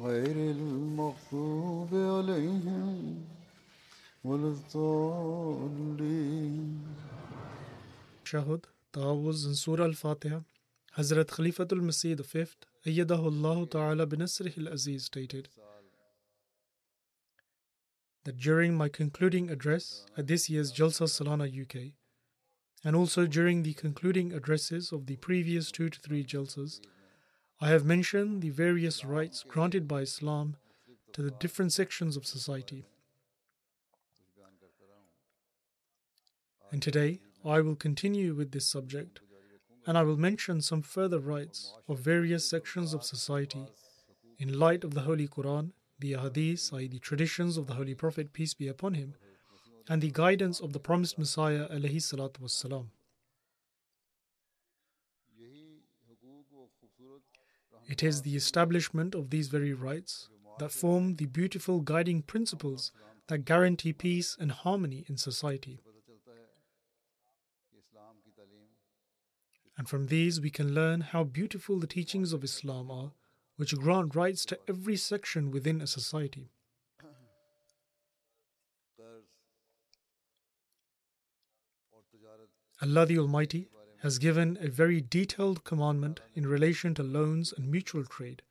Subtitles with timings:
[0.00, 3.24] غير المغضوب عليهم
[4.24, 6.00] ولا الضالين
[8.24, 10.40] Shahud, Ta'awuz and Surah Al-Fatiha,
[10.96, 12.46] Hazrat Khalifatul Masih V,
[12.86, 15.48] Ayyadahu Allah Ta'ala binasrih al-Aziz stated
[18.24, 21.94] that during my concluding address at this year's Jalsa Salana UK,
[22.84, 26.80] and also during the concluding addresses of the previous two to three Jalsas,
[27.65, 30.55] I have mentioned the various rights granted by Islam
[31.13, 32.85] to the different sections of society.
[36.71, 39.19] And today, I will continue with this subject
[39.87, 43.65] and I will mention some further rights of various sections of society
[44.37, 48.31] in light of the Holy Quran, the Hadith, i.e., the traditions of the Holy Prophet,
[48.31, 49.15] peace be upon him,
[49.89, 52.89] and the guidance of the promised Messiah, alayhi salatu wassalam.
[57.87, 60.29] It is the establishment of these very rights
[60.59, 62.91] that form the beautiful guiding principles
[63.27, 65.79] that guarantee peace and harmony in society.
[69.77, 73.11] And from these we can learn how beautiful the teachings of Islam are,
[73.57, 76.49] which grant rights to every section within a society.
[82.81, 83.69] Allah the Almighty
[84.05, 88.43] has given a very detailed commandment in relation to loans and mutual trade,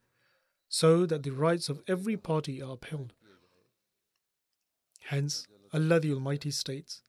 [0.68, 3.12] so that the rights of every party are upheld.
[5.02, 7.02] Hence, Allah the Almighty states,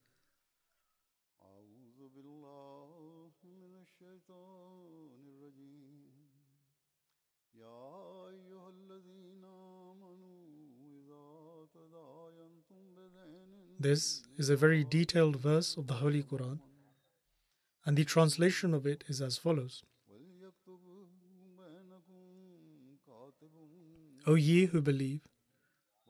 [13.79, 16.59] This is a very detailed verse of the Holy Quran
[17.85, 19.83] and the translation of it is as follows
[24.27, 25.21] O ye who believe,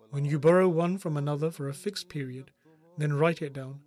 [0.10, 2.52] when you borrow one from another for a fixed period,
[2.98, 3.82] then write it down.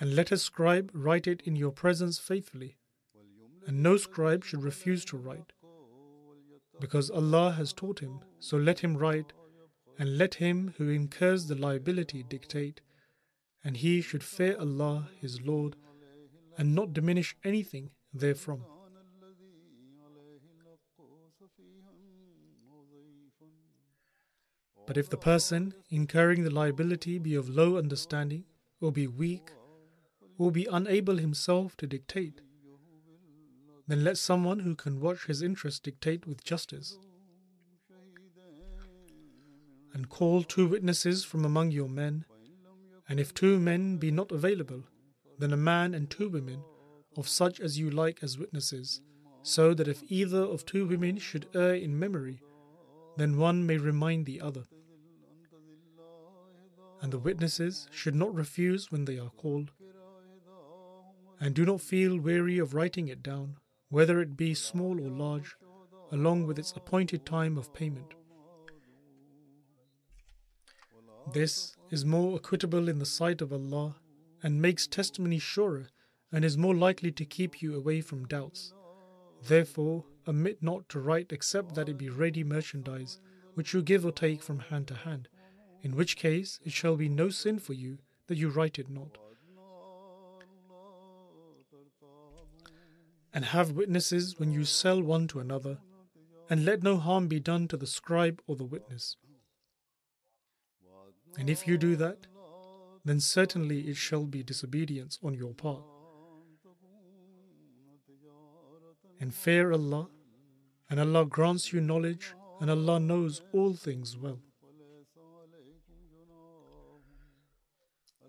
[0.00, 2.76] And let a scribe write it in your presence faithfully.
[3.66, 5.52] And no scribe should refuse to write,
[6.80, 9.32] because Allah has taught him, so let him write,
[9.98, 12.80] and let him who incurs the liability dictate,
[13.64, 15.76] and he should fear Allah, his Lord,
[16.58, 18.62] and not diminish anything therefrom.
[24.86, 28.44] But if the person incurring the liability be of low understanding,
[28.80, 29.50] or be weak,
[30.38, 32.40] or be unable himself to dictate,
[33.88, 36.98] then let someone who can watch his interest dictate with justice.
[39.92, 42.24] And call two witnesses from among your men,
[43.08, 44.84] and if two men be not available,
[45.38, 46.62] then a man and two women,
[47.16, 49.00] of such as you like as witnesses,
[49.42, 52.40] so that if either of two women should err in memory,
[53.16, 54.64] then one may remind the other.
[57.00, 59.70] And the witnesses should not refuse when they are called.
[61.38, 63.56] And do not feel weary of writing it down,
[63.90, 65.54] whether it be small or large,
[66.10, 68.14] along with its appointed time of payment.
[71.32, 73.96] This is more equitable in the sight of Allah
[74.46, 75.88] and makes testimony surer
[76.30, 78.72] and is more likely to keep you away from doubts.
[79.42, 83.18] Therefore, omit not to write except that it be ready merchandise,
[83.54, 85.26] which you give or take from hand to hand,
[85.82, 87.98] in which case it shall be no sin for you
[88.28, 89.18] that you write it not.
[93.34, 95.78] And have witnesses when you sell one to another,
[96.48, 99.16] and let no harm be done to the scribe or the witness.
[101.36, 102.28] And if you do that,
[103.06, 105.82] then certainly it shall be disobedience on your part.
[109.20, 110.08] And fear Allah,
[110.90, 114.40] and Allah grants you knowledge, and Allah knows all things well.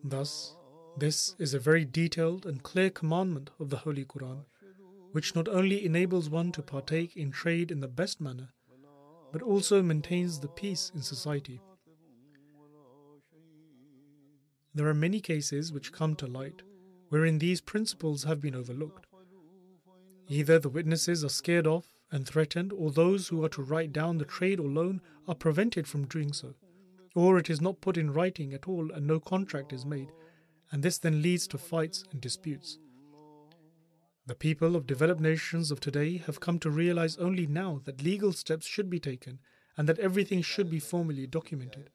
[0.04, 0.56] Thus,
[0.98, 4.46] this is a very detailed and clear commandment of the Holy Quran,
[5.12, 8.50] which not only enables one to partake in trade in the best manner,
[9.32, 11.62] but also maintains the peace in society.
[14.78, 16.62] There are many cases which come to light
[17.10, 19.08] wherein these principles have been overlooked.
[20.30, 24.20] Either the witnesses are scared off and threatened, or those who are to write down
[24.20, 26.54] the trade or loan are prevented from doing so,
[27.16, 30.12] or it is not put in writing at all and no contract is made,
[30.72, 32.78] and this then leads to fights and disputes.
[34.28, 38.32] The people of developed nations of today have come to realize only now that legal
[38.32, 39.40] steps should be taken
[39.76, 41.90] and that everything should be formally documented.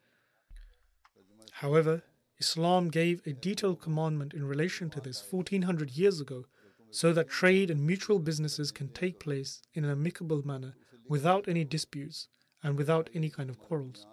[1.52, 2.02] However,
[2.42, 6.44] Islam gave a detailed commandment in relation to this 1400 years ago
[6.90, 10.74] so that trade and mutual businesses can take place in an amicable manner
[11.08, 12.28] without any disputes
[12.62, 14.06] and without any kind of quarrels.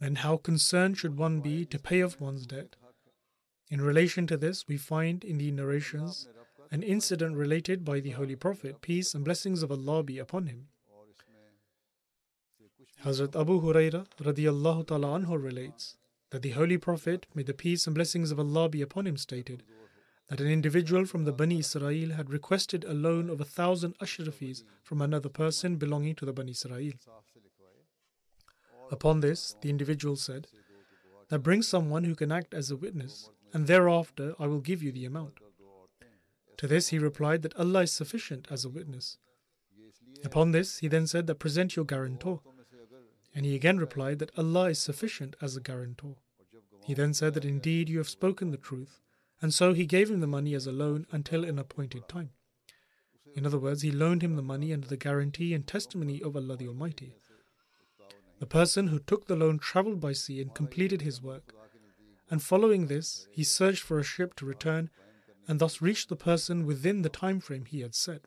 [0.00, 2.76] Then, how concerned should one be to pay off one's debt
[3.70, 6.28] in relation to this, we find in the narrations
[6.70, 10.68] an incident related by the Holy Prophet, peace and blessings of Allah be upon him.
[13.04, 15.96] Hazrat Abu Huraira radiallahu ta'ala anhu relates
[16.30, 19.62] that the Holy Prophet, may the peace and blessings of Allah be upon him, stated
[20.28, 24.62] that an individual from the Bani Israel had requested a loan of a thousand ashrafis
[24.82, 26.92] from another person belonging to the Bani Israel.
[28.90, 30.48] Upon this, the individual said,
[31.30, 34.92] Now bring someone who can act as a witness, and thereafter I will give you
[34.92, 35.40] the amount.
[36.58, 39.18] To this he replied that Allah is sufficient as a witness.
[40.24, 42.40] Upon this, he then said that present your guarantor.
[43.34, 46.16] And he again replied that Allah is sufficient as a guarantor.
[46.84, 49.00] He then said that indeed you have spoken the truth,
[49.40, 52.30] and so he gave him the money as a loan until an appointed time.
[53.36, 56.56] In other words, he loaned him the money under the guarantee and testimony of Allah
[56.56, 57.14] the Almighty.
[58.40, 61.54] The person who took the loan traveled by sea and completed his work.
[62.30, 64.90] And following this, he searched for a ship to return
[65.46, 68.22] and thus reached the person within the time frame he had set.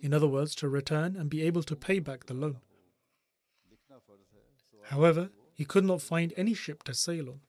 [0.00, 2.58] In other words, to return and be able to pay back the loan.
[4.84, 7.40] However, he could not find any ship to sail on.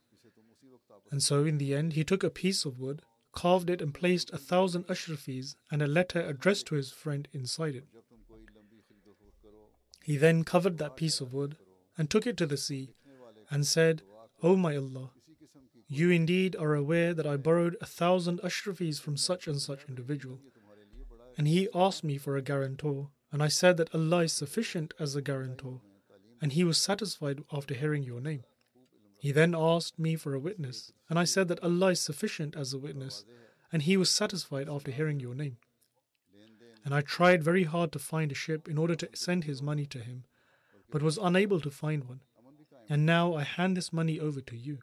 [1.12, 4.32] And so, in the end, he took a piece of wood, carved it, and placed
[4.32, 7.84] a thousand ashrafis and a letter addressed to his friend inside it.
[10.02, 11.56] He then covered that piece of wood
[11.96, 12.94] and took it to the sea
[13.48, 14.02] and said,
[14.42, 15.10] O my Allah,
[15.92, 20.38] you indeed are aware that I borrowed a thousand ashrafis from such and such individual.
[21.36, 25.16] And he asked me for a guarantor, and I said that Allah is sufficient as
[25.16, 25.80] a guarantor,
[26.40, 28.44] and he was satisfied after hearing your name.
[29.18, 32.72] He then asked me for a witness, and I said that Allah is sufficient as
[32.72, 33.24] a witness,
[33.72, 35.56] and he was satisfied after hearing your name.
[36.84, 39.86] And I tried very hard to find a ship in order to send his money
[39.86, 40.22] to him,
[40.88, 42.20] but was unable to find one.
[42.88, 44.78] And now I hand this money over to you.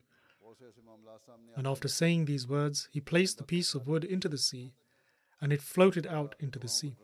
[1.55, 4.73] And after saying these words, he placed the piece of wood into the sea,
[5.41, 6.95] and it floated out into the sea.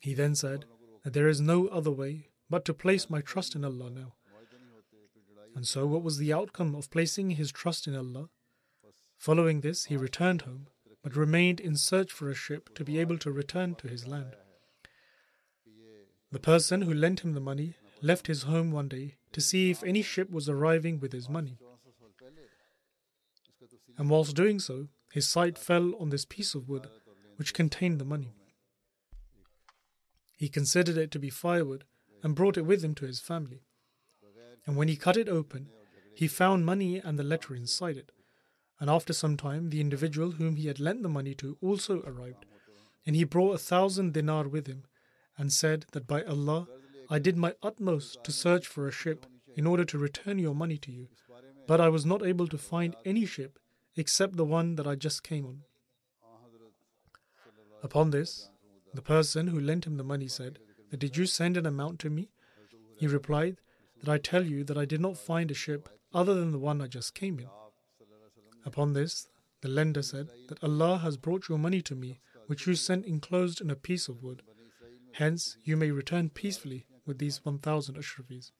[0.00, 0.64] He then said
[1.04, 4.14] that there is no other way but to place my trust in Allah now.
[5.54, 8.28] And so, what was the outcome of placing his trust in Allah?
[9.18, 10.66] Following this, he returned home,
[11.02, 14.34] but remained in search for a ship to be able to return to his land.
[16.30, 19.82] The person who lent him the money left his home one day to see if
[19.84, 21.58] any ship was arriving with his money.
[23.98, 26.88] And whilst doing so, his sight fell on this piece of wood
[27.36, 28.34] which contained the money.
[30.36, 31.84] He considered it to be firewood
[32.22, 33.62] and brought it with him to his family.
[34.66, 35.68] And when he cut it open,
[36.14, 38.12] he found money and the letter inside it.
[38.80, 42.44] And after some time, the individual whom he had lent the money to also arrived.
[43.06, 44.84] And he brought a thousand dinar with him,
[45.36, 46.68] and said that by Allah,
[47.08, 50.78] I did my utmost to search for a ship in order to return your money
[50.78, 51.08] to you,
[51.66, 53.58] but I was not able to find any ship
[53.96, 55.62] except the one that I just came on.
[57.82, 58.48] Upon this,
[58.94, 60.58] the person who lent him the money said,
[60.96, 62.28] Did you send an amount to me?
[62.96, 63.56] He replied,
[64.02, 66.80] That I tell you that I did not find a ship other than the one
[66.80, 67.48] I just came in.
[68.64, 69.28] Upon this,
[69.62, 73.60] the lender said that Allah has brought your money to me, which you sent enclosed
[73.60, 74.42] in a piece of wood.
[75.14, 78.52] Hence, you may return peacefully with these 1,000 ashrafis.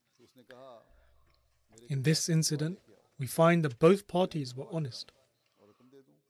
[1.88, 2.78] In this incident,
[3.18, 5.12] we find that both parties were honest.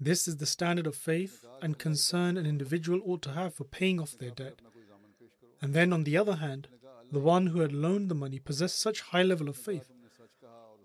[0.05, 4.01] This is the standard of faith and concern an individual ought to have for paying
[4.01, 4.61] off their debt.
[5.61, 6.67] And then, on the other hand,
[7.13, 9.93] the one who had loaned the money possessed such high level of faith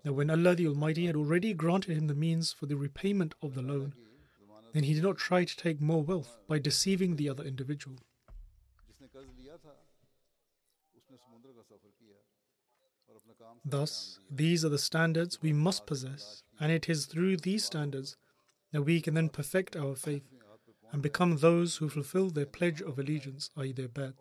[0.04, 3.56] that when Allah the Almighty had already granted him the means for the repayment of
[3.56, 3.92] the loan,
[4.72, 7.96] then he did not try to take more wealth by deceiving the other individual.
[13.64, 18.16] Thus, these are the standards we must possess, and it is through these standards
[18.72, 20.24] that we can then perfect our faith
[20.92, 24.14] and become those who fulfill their pledge of allegiance, i.e., their Bai'at.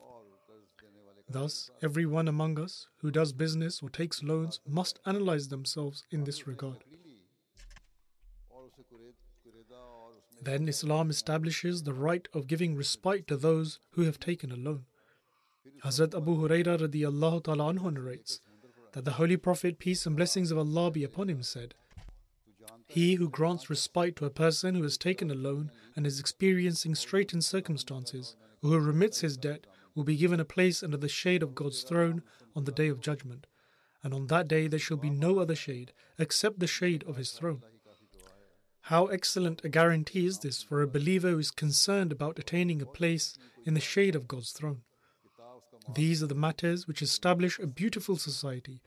[1.29, 6.47] Thus, everyone among us who does business or takes loans must analyze themselves in this
[6.47, 6.83] regard.
[10.41, 14.85] Then Islam establishes the right of giving respite to those who have taken a loan.
[15.83, 18.39] Hazrat Abu Hurairah radiallahu ta'ala anhu narrates
[18.93, 21.73] that the Holy Prophet, peace and blessings of Allah be upon him, said,
[22.87, 26.95] He who grants respite to a person who has taken a loan and is experiencing
[26.95, 31.43] straitened circumstances, or who remits his debt, will be given a place under the shade
[31.43, 32.23] of God's throne
[32.55, 33.45] on the day of judgment.
[34.03, 37.31] And on that day there shall be no other shade except the shade of his
[37.31, 37.63] throne.
[38.81, 42.85] How excellent a guarantee is this for a believer who is concerned about attaining a
[42.85, 44.83] place in the shade of God's throne.
[45.93, 48.81] These are the matters which establish a beautiful society.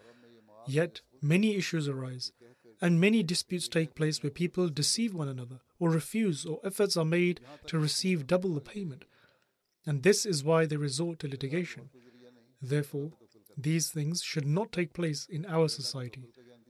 [0.67, 2.33] Yet many issues arise,
[2.81, 7.05] and many disputes take place where people deceive one another, or refuse, or efforts are
[7.05, 9.05] made to receive double the payment
[9.87, 11.91] and this is why they resort to litigation.
[12.61, 13.13] Therefore,
[13.57, 16.25] these things should not take place in our society.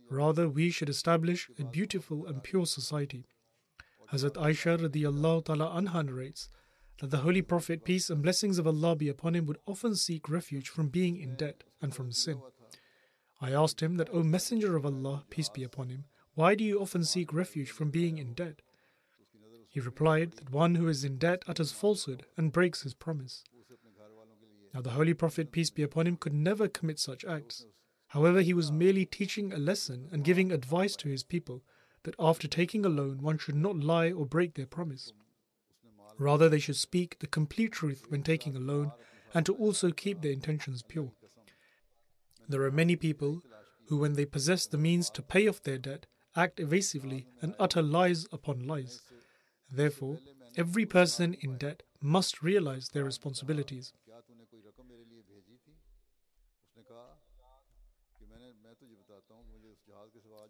[0.09, 3.27] Rather, we should establish a beautiful and pure society.
[4.13, 6.49] Hazrat Aisha radiallahu ta'ala anha narrates
[7.01, 10.29] that the Holy Prophet, peace and blessings of Allah be upon him, would often seek
[10.29, 12.41] refuge from being in debt and from sin.
[13.41, 16.05] I asked him that, O Messenger of Allah, peace be upon him,
[16.35, 18.61] why do you often seek refuge from being in debt?
[19.69, 23.45] He replied that one who is in debt utters falsehood and breaks his promise.
[24.75, 27.65] Now, the Holy Prophet, peace be upon him, could never commit such acts.
[28.09, 31.63] However, he was merely teaching a lesson and giving advice to his people
[32.03, 35.13] that after taking a loan, one should not lie or break their promise.
[36.19, 38.93] Rather, they should speak the complete truth when taking a loan
[39.33, 41.13] and to also keep their intentions pure.
[42.51, 43.43] There are many people
[43.87, 47.81] who, when they possess the means to pay off their debt, act evasively and utter
[47.81, 49.03] lies upon lies.
[49.71, 50.19] Therefore,
[50.57, 53.93] every person in debt must realize their responsibilities.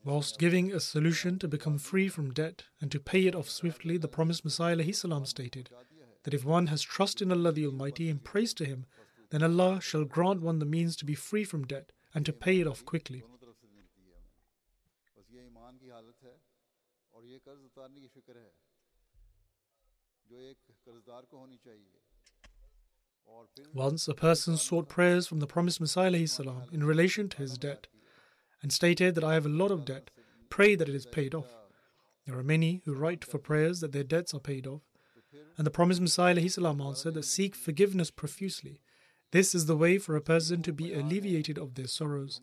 [0.02, 3.98] Whilst giving a solution to become free from debt and to pay it off swiftly,
[3.98, 5.68] the promised Messiah salam stated
[6.24, 8.86] that if one has trust in Allah the Almighty and prays to Him,
[9.30, 12.60] then Allah shall grant one the means to be free from debt and to pay
[12.60, 13.22] it off quickly.
[23.72, 27.86] Once a person sought prayers from the promised Messiah salam in relation to his debt
[28.62, 30.10] and stated that I have a lot of debt,
[30.48, 31.54] pray that it is paid off.
[32.26, 34.82] There are many who write for prayers that their debts are paid off.
[35.56, 38.80] And the promised Messiah salam answered that seek forgiveness profusely.
[39.32, 42.40] This is the way for a person to be alleviated of their sorrows.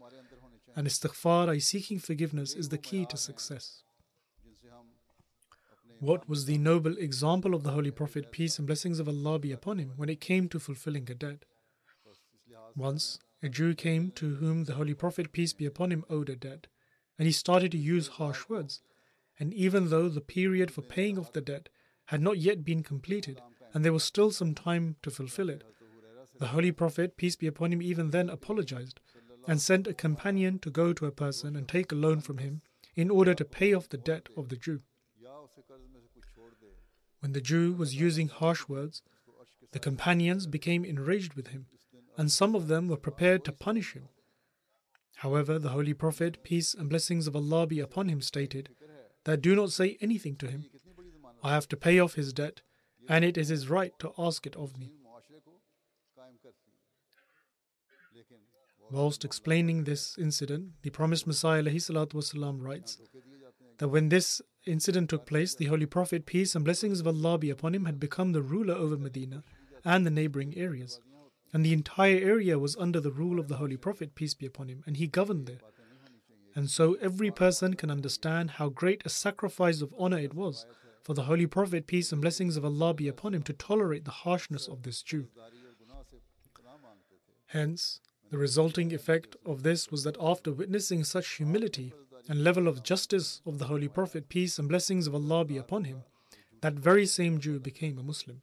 [0.75, 3.83] And istighfar, i.e., seeking forgiveness, is the key to success.
[5.99, 9.51] What was the noble example of the Holy Prophet, peace and blessings of Allah be
[9.51, 11.45] upon him, when it came to fulfilling a debt?
[12.75, 16.35] Once, a Jew came to whom the Holy Prophet, peace be upon him, owed a
[16.35, 16.67] debt,
[17.17, 18.81] and he started to use harsh words.
[19.39, 21.69] And even though the period for paying off the debt
[22.05, 23.41] had not yet been completed,
[23.73, 25.63] and there was still some time to fulfill it,
[26.39, 28.99] the Holy Prophet, peace be upon him, even then apologized
[29.47, 32.61] and sent a companion to go to a person and take a loan from him
[32.95, 34.81] in order to pay off the debt of the Jew.
[37.21, 39.01] When the Jew was using harsh words,
[39.71, 41.67] the companions became enraged with him,
[42.17, 44.09] and some of them were prepared to punish him.
[45.17, 48.69] However, the Holy Prophet, peace and blessings of Allah be upon him, stated
[49.23, 50.65] that do not say anything to him.
[51.43, 52.61] I have to pay off his debt,
[53.09, 54.91] and it is his right to ask it of me.
[58.90, 62.98] Whilst explaining this incident, the promised Messiah والسلام, writes
[63.78, 67.50] that when this incident took place, the Holy Prophet, peace and blessings of Allah be
[67.50, 69.44] upon him, had become the ruler over Medina
[69.84, 71.00] and the neighboring areas.
[71.52, 74.68] And the entire area was under the rule of the Holy Prophet, peace be upon
[74.68, 75.60] him, and he governed there.
[76.54, 80.66] And so every person can understand how great a sacrifice of honor it was
[81.02, 84.10] for the Holy Prophet, peace and blessings of Allah be upon him, to tolerate the
[84.10, 85.28] harshness of this Jew.
[87.46, 91.93] Hence, the resulting effect of this was that after witnessing such humility
[92.27, 95.85] and level of justice of the Holy Prophet, peace and blessings of Allah be upon
[95.85, 96.03] him,
[96.61, 98.41] that very same Jew became a Muslim.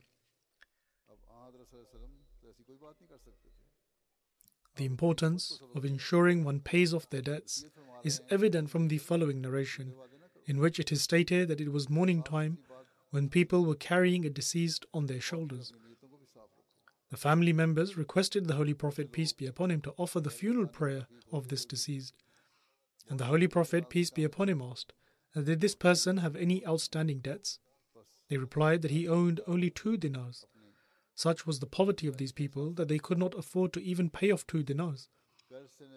[4.77, 7.65] The importance of ensuring one pays off their debts
[8.03, 9.95] is evident from the following narration,
[10.47, 12.59] in which it is stated that it was morning time
[13.11, 15.73] when people were carrying a deceased on their shoulders.
[17.15, 20.67] The family members requested the Holy Prophet, peace be upon him, to offer the funeral
[20.67, 22.13] prayer of this deceased.
[23.09, 24.93] And the Holy Prophet, peace be upon him, asked,
[25.33, 27.61] Did this person have any outstanding debts?
[28.29, 30.45] They replied that he owned only two dinars.
[31.15, 34.33] Such was the poverty of these people that they could not afford to even pay
[34.33, 35.09] off two dinars.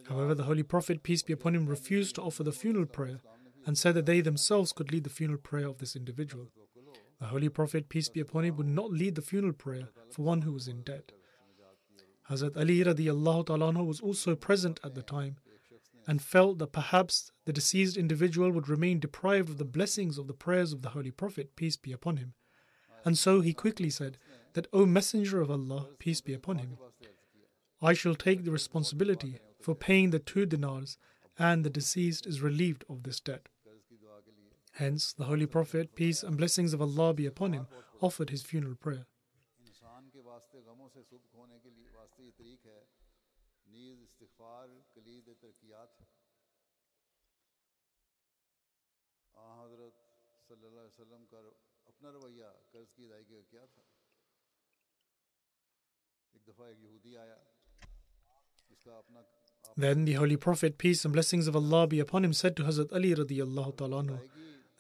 [0.07, 3.21] However, the Holy Prophet, peace be upon him, refused to offer the funeral prayer
[3.65, 6.51] and said that they themselves could lead the funeral prayer of this individual.
[7.19, 10.41] The Holy Prophet, peace be upon him, would not lead the funeral prayer for one
[10.41, 11.12] who was in debt.
[12.29, 15.38] Hazrat Ali radiallahu ta'ala was also present at the time
[16.05, 20.33] and felt that perhaps the deceased individual would remain deprived of the blessings of the
[20.33, 22.33] prayers of the Holy Prophet, peace be upon him.
[23.03, 24.17] And so he quickly said
[24.53, 26.77] that, O Messenger of Allah, peace be upon him,
[27.81, 30.97] I shall take the responsibility for paying the two dinars,
[31.38, 33.47] and the deceased is relieved of this debt.
[34.77, 37.65] Hence, the Holy Prophet, peace and blessings of Allah be upon him,
[38.00, 39.07] offered his funeral prayer.
[59.75, 62.93] Then the Holy Prophet, peace and blessings of Allah be upon him, said to Hazrat
[62.93, 63.13] Ali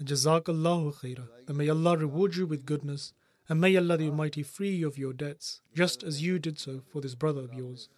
[0.03, 3.13] Jazakallahu khaira, that may Allah reward you with goodness,
[3.49, 6.81] and may Allah the Almighty free you of your debts, just as you did so
[6.91, 7.89] for this brother of yours.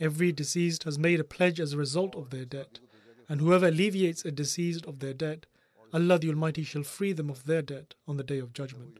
[0.00, 2.80] Every deceased has made a pledge as a result of their debt,
[3.28, 5.46] and whoever alleviates a deceased of their debt,
[5.92, 8.98] Allah the Almighty shall free them of their debt on the day of judgment.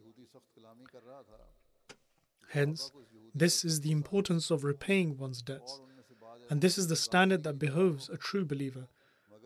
[2.50, 2.92] Hence,
[3.34, 5.80] this is the importance of repaying one's debts.
[6.50, 8.88] And this is the standard that behoves a true believer,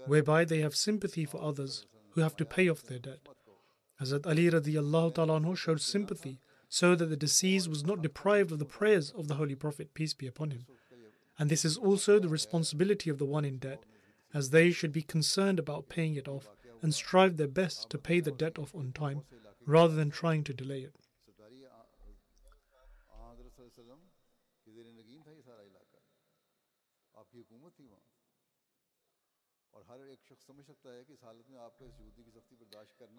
[0.06, 1.86] whereby they have sympathy for others
[2.16, 3.20] who have to pay off their debt.
[4.00, 8.64] Hazrat Ali radiallahu ta'ala showed sympathy so that the deceased was not deprived of the
[8.64, 10.64] prayers of the Holy Prophet, peace be upon him.
[11.38, 13.84] And this is also the responsibility of the one in debt,
[14.32, 16.48] as they should be concerned about paying it off
[16.80, 19.22] and strive their best to pay the debt off on time
[19.66, 20.94] rather than trying to delay it.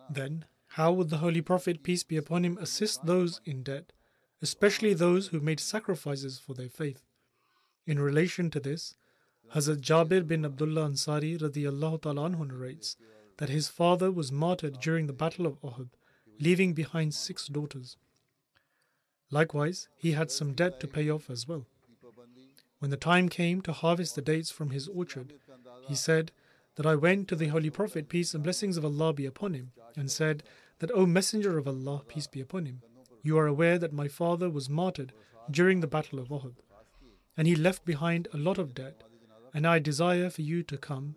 [0.09, 3.93] Then, how would the Holy Prophet, peace be upon him, assist those in debt,
[4.41, 7.01] especially those who made sacrifices for their faith?
[7.85, 8.95] In relation to this,
[9.55, 12.97] Hazrat Jabir bin Abdullah Ansari radiallahu ta'ala narrates
[13.37, 15.89] that his father was martyred during the Battle of Uhud,
[16.39, 17.95] leaving behind six daughters.
[19.31, 21.65] Likewise, he had some debt to pay off as well.
[22.79, 25.33] When the time came to harvest the dates from his orchard,
[25.87, 26.31] he said
[26.77, 29.71] that I went to the Holy Prophet, peace and blessings of Allah be upon him,
[29.95, 30.43] and said
[30.79, 32.81] that, O Messenger of Allah, peace be upon him,
[33.23, 35.11] you are aware that my father was martyred
[35.49, 36.55] during the Battle of Uhud,
[37.35, 39.03] and he left behind a lot of debt,
[39.53, 41.15] and I desire for you to come,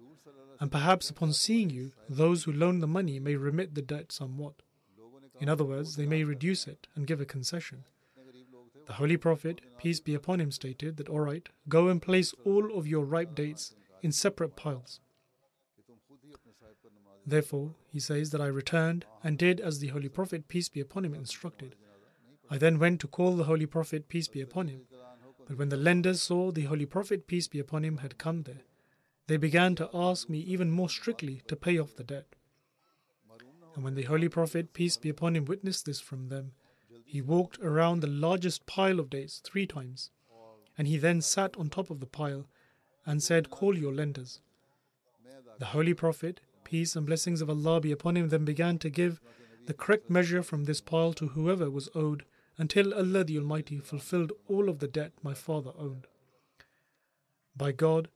[0.59, 4.63] and perhaps upon seeing you, those who loan the money may remit the debt somewhat.
[5.41, 7.85] In other words, they may reduce it and give a concession.
[8.87, 12.77] The Holy Prophet, peace be upon him, stated that, all right, go and place all
[12.77, 15.01] of your ripe dates in separate piles.
[17.31, 21.05] Therefore, he says that I returned and did as the Holy Prophet, peace be upon
[21.05, 21.77] him, instructed.
[22.51, 24.81] I then went to call the Holy Prophet, peace be upon him.
[25.47, 28.63] But when the lenders saw the Holy Prophet, peace be upon him, had come there,
[29.29, 32.35] they began to ask me even more strictly to pay off the debt.
[33.77, 36.51] And when the Holy Prophet, peace be upon him, witnessed this from them,
[37.05, 40.11] he walked around the largest pile of dates three times.
[40.77, 42.49] And he then sat on top of the pile
[43.07, 44.41] and said, Call your lenders.
[45.61, 49.21] The Holy Prophet, peace and blessings of Allah be upon him, then began to give
[49.67, 52.25] the correct measure from this pile to whoever was owed
[52.57, 56.07] until Allah the Almighty fulfilled all of the debt my father owned.
[57.57, 58.07] By God,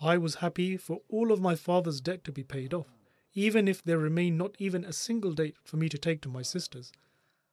[0.00, 2.88] I was happy for all of my father's debt to be paid off,
[3.32, 6.42] even if there remained not even a single date for me to take to my
[6.42, 6.90] sisters.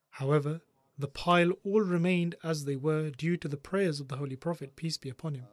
[0.09, 0.61] However,
[0.97, 4.75] the pile all remained as they were due to the prayers of the Holy Prophet,
[4.75, 5.45] peace be upon him.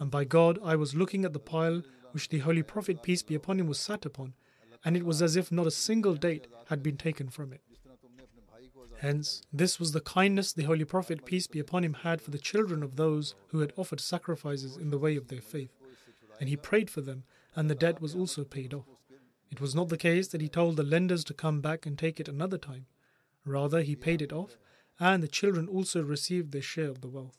[0.00, 1.82] And by God, I was looking at the pile
[2.12, 4.34] which the Holy Prophet, peace be upon him, was sat upon,
[4.84, 7.60] and it was as if not a single date had been taken from it.
[9.00, 12.38] Hence, this was the kindness the Holy Prophet, peace be upon him, had for the
[12.38, 15.72] children of those who had offered sacrifices in the way of their faith.
[16.38, 17.24] And he prayed for them,
[17.56, 18.88] and the debt was also paid off.
[19.50, 22.20] It was not the case that he told the lenders to come back and take
[22.20, 22.86] it another time.
[23.44, 24.58] Rather, he paid it off,
[24.98, 27.38] and the children also received their share of the wealth.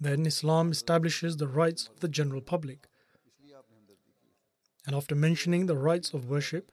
[0.00, 2.88] Then Islam establishes the rights of the general public.
[4.86, 6.72] And after mentioning the rights of worship,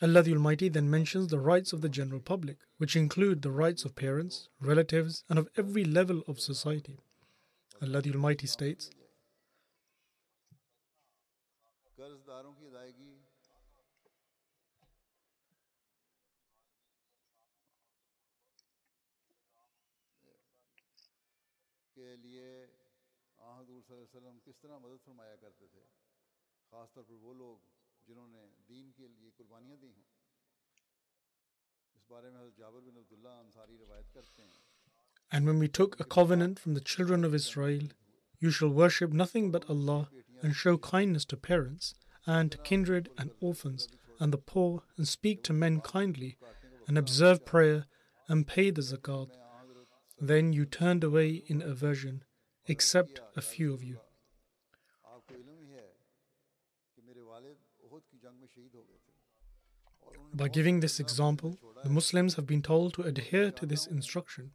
[0.00, 3.84] Allah the Almighty then mentions the rights of the general public, which include the rights
[3.84, 6.98] of parents, relatives, and of every level of society.
[7.82, 8.90] Allah the Almighty states,
[22.07, 22.47] की अदायगी के लिए
[23.43, 25.85] आ हजूर सल्लल्लाहु अलैहि वसल्लम किस तरह मदद फरमाया करते थे
[26.71, 27.57] ख़ास तौर पर वो लोग
[28.07, 30.05] जिन्होंने दीन के लिए कुर्बानियाँ दी हों
[31.97, 34.61] इस बारे में हज़रत जाबिर बिन अब्दुल्ला अंसारी रवायत करते हैं
[35.31, 37.85] And when we took a covenant from the children of Israel,
[38.39, 40.09] you shall worship nothing but Allah
[40.43, 41.95] and show kindness to parents
[42.27, 43.87] and to kindred and orphans
[44.19, 46.37] and the poor and speak to men kindly
[46.87, 47.85] and observe prayer
[48.29, 49.31] and pay the zakat.
[50.20, 52.24] then you turned away in aversion,
[52.66, 53.98] except a few of you.
[60.34, 64.52] By giving this example, the Muslims have been told to adhere to this instruction.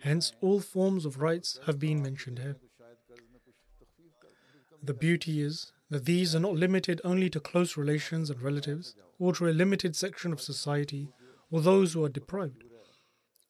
[0.00, 2.56] Hence, all forms of rights have been mentioned here.
[4.82, 9.34] The beauty is that these are not limited only to close relations and relatives, or
[9.34, 11.08] to a limited section of society,
[11.50, 12.62] or those who are deprived.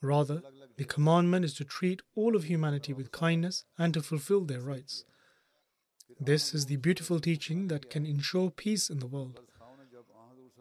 [0.00, 0.42] Rather,
[0.78, 5.04] the commandment is to treat all of humanity with kindness and to fulfill their rights.
[6.20, 9.40] This is the beautiful teaching that can ensure peace in the world.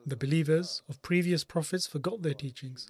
[0.07, 2.89] The believers of previous prophets forgot their teachings.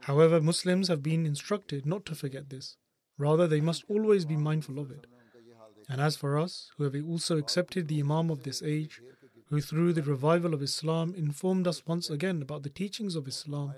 [0.00, 2.76] However, Muslims have been instructed not to forget this.
[3.18, 5.06] Rather, they must always be mindful of it.
[5.88, 9.00] And as for us, who have also accepted the Imam of this age,
[9.46, 13.74] who through the revival of Islam informed us once again about the teachings of Islam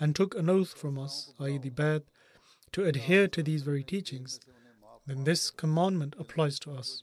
[0.00, 2.02] and took an oath from us, i.e., the Bai'at,
[2.72, 4.40] to adhere to these very teachings,
[5.06, 7.02] then this commandment applies to us.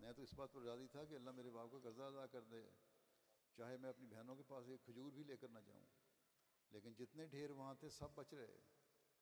[0.00, 2.42] میں تو اس بات پر راضی تھا کہ اللہ میرے باپ کا قرضہ ادا کر
[2.50, 2.60] دے
[3.58, 5.84] چاہے میں اپنی بہنوں کے پاس ایک کھجور بھی لے کر نہ جاؤں
[6.72, 8.44] لیکن جتنے ڈھیر وہاں تھے سب بچ رہے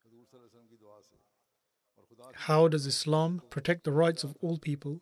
[0.05, 1.17] حضور صلی اللہ علیہ وسلم کی دعا سے
[2.35, 5.01] how does Islam protect the rights of all people?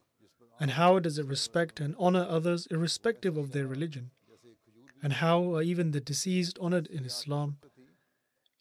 [0.60, 4.10] And how does it respect and honor others irrespective of their religion?
[5.02, 7.58] And how are even the deceased honored in Islam?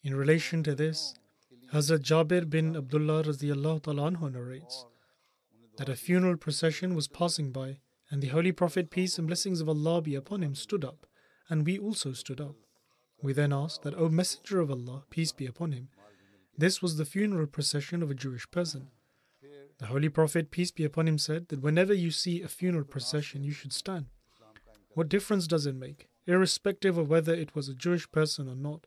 [0.02, 1.14] In relation to this,
[1.72, 4.84] Hazrat Jabir bin Abdullah anhu narrates
[5.76, 7.78] that a funeral procession was passing by,
[8.10, 11.06] and the Holy Prophet, peace and blessings of Allah be upon him, stood up,
[11.48, 12.56] and we also stood up.
[13.22, 15.88] We then asked that, O Messenger of Allah, peace be upon him,
[16.56, 18.88] this was the funeral procession of a Jewish person.
[19.78, 23.42] The Holy Prophet, peace be upon him, said that whenever you see a funeral procession,
[23.42, 24.06] you should stand.
[24.94, 28.86] What difference does it make, irrespective of whether it was a Jewish person or not?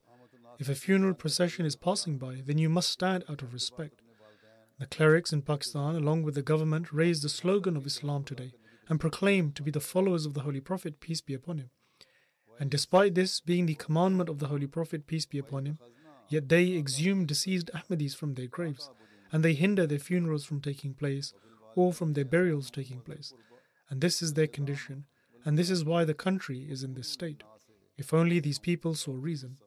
[0.59, 4.01] If a funeral procession is passing by, then you must stand out of respect.
[4.79, 8.53] The clerics in Pakistan, along with the government, raised the slogan of Islam today
[8.87, 11.69] and proclaimed to be the followers of the Holy Prophet, peace be upon him.
[12.59, 15.79] And despite this being the commandment of the Holy Prophet, peace be upon him,
[16.29, 18.89] yet they exhume deceased Ahmadis from their graves,
[19.31, 21.33] and they hinder their funerals from taking place
[21.75, 23.33] or from their burials taking place.
[23.89, 25.05] And this is their condition,
[25.43, 27.43] and this is why the country is in this state.
[27.97, 29.57] If only these people saw reason.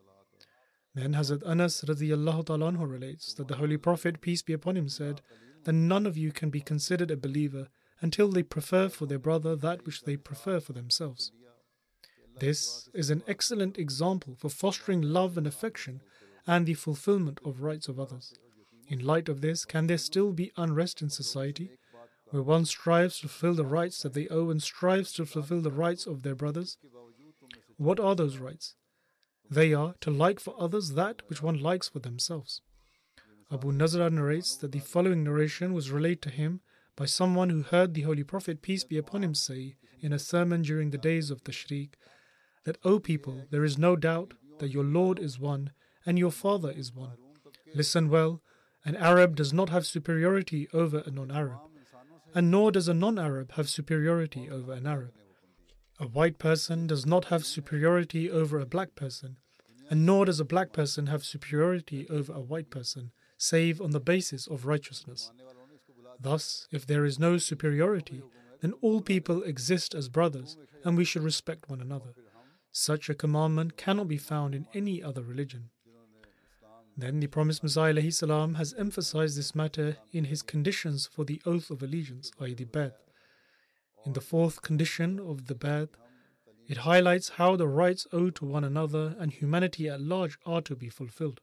[0.95, 5.21] Then Hazrat Anas radiallahu relates that the Holy Prophet, peace be upon him, said
[5.65, 7.69] that none of you can be considered a believer
[8.01, 11.33] until they prefer for their brother that which they prefer for themselves.
[12.41, 16.01] This is an excellent example for fostering love and affection
[16.49, 18.33] and the fulfillment of rights of others.
[18.89, 21.73] In light of this, can there still be unrest in society,
[22.31, 25.71] where one strives to fulfill the rights that they owe and strives to fulfill the
[25.71, 26.79] rights of their brothers?
[27.77, 28.77] What are those rights?
[29.51, 32.63] They are to like for others that which one likes for themselves.
[33.53, 36.61] Abu Nazra narrates that the following narration was relayed to him
[36.97, 40.63] by someone who heard the Holy Prophet, peace be upon him, say in a sermon
[40.63, 41.91] during the days of the Tashriq
[42.65, 45.73] that, O people, there is no doubt that your Lord is one
[46.09, 47.19] and your Father is one.
[47.75, 48.41] Listen well,
[48.83, 51.59] an Arab does not have superiority over a non Arab.
[52.35, 55.13] and nor does a non Arab have superiority over an Arab.
[56.01, 59.37] A white person does not have superiority over a black person,
[59.91, 64.01] and nor does a black person have superiority over a white person, save on the
[64.01, 65.31] basis of righteousness.
[66.19, 68.23] Thus, if there is no superiority,
[68.63, 72.15] then all people exist as brothers, and we should respect one another.
[72.73, 75.69] Such a commandment cannot be found in any other religion.
[76.99, 81.71] Then the promised Messiah salam, has emphasized this matter in his conditions for the oath
[81.71, 82.95] of allegiance, i.e., the Bai'at.
[84.05, 85.91] In the fourth condition of the Bai'at,
[86.67, 90.75] it highlights how the rights owed to one another and humanity at large are to
[90.75, 91.41] be fulfilled.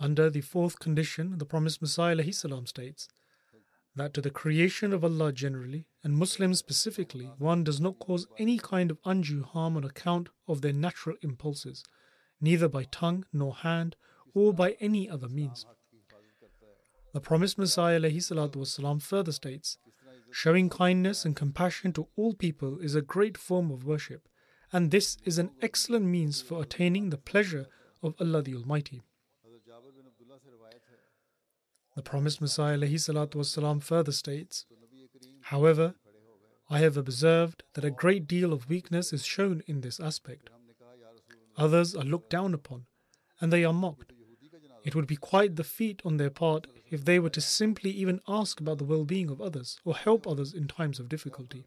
[0.00, 3.06] Under the fourth condition, the promised Messiah salam, states
[3.94, 8.58] that to the creation of Allah generally, and Muslims specifically, one does not cause any
[8.58, 11.84] kind of undue harm on account of their natural impulses,
[12.41, 13.95] neither by tongue nor hand
[14.33, 15.65] or by any other means.
[17.13, 19.77] The promised Messiah والسلام, further states,
[20.31, 24.27] Showing kindness and compassion to all people is a great form of worship,
[24.71, 27.67] and this is an excellent means for attaining the pleasure
[28.01, 29.03] of Allah the Almighty.
[31.95, 34.65] The promised Messiah والسلام, further states,
[35.41, 35.93] However,
[36.67, 40.49] I have observed that a great deal of weakness is shown in this aspect.
[41.57, 42.85] Others are looked down upon,
[43.39, 44.13] and they are mocked.
[44.83, 48.19] It would be quite the feat on their part if they were to simply even
[48.27, 51.65] ask about the well being of others or help others in times of difficulty.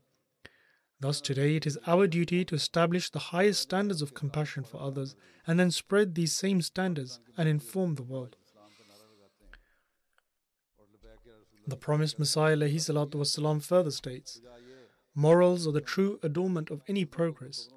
[1.00, 5.14] Thus, today it is our duty to establish the highest standards of compassion for others
[5.46, 8.36] and then spread these same standards and inform the world.
[11.66, 14.40] The promised Messiah والسلام, further states
[15.14, 17.68] Morals are the true adornment of any progress,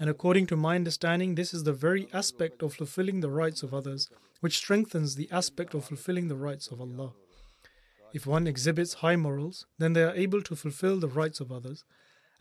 [0.00, 3.72] and according to my understanding, this is the very aspect of fulfilling the rights of
[3.72, 4.08] others
[4.40, 7.12] which strengthens the aspect of fulfilling the rights of Allah.
[8.12, 11.84] If one exhibits high morals, then they are able to fulfill the rights of others,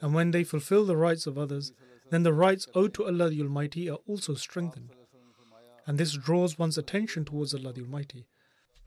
[0.01, 1.71] and when they fulfill the rights of others,
[2.09, 4.89] then the rights owed to Allah the Almighty are also strengthened.
[5.87, 8.25] And this draws one's attention towards Allah the Almighty.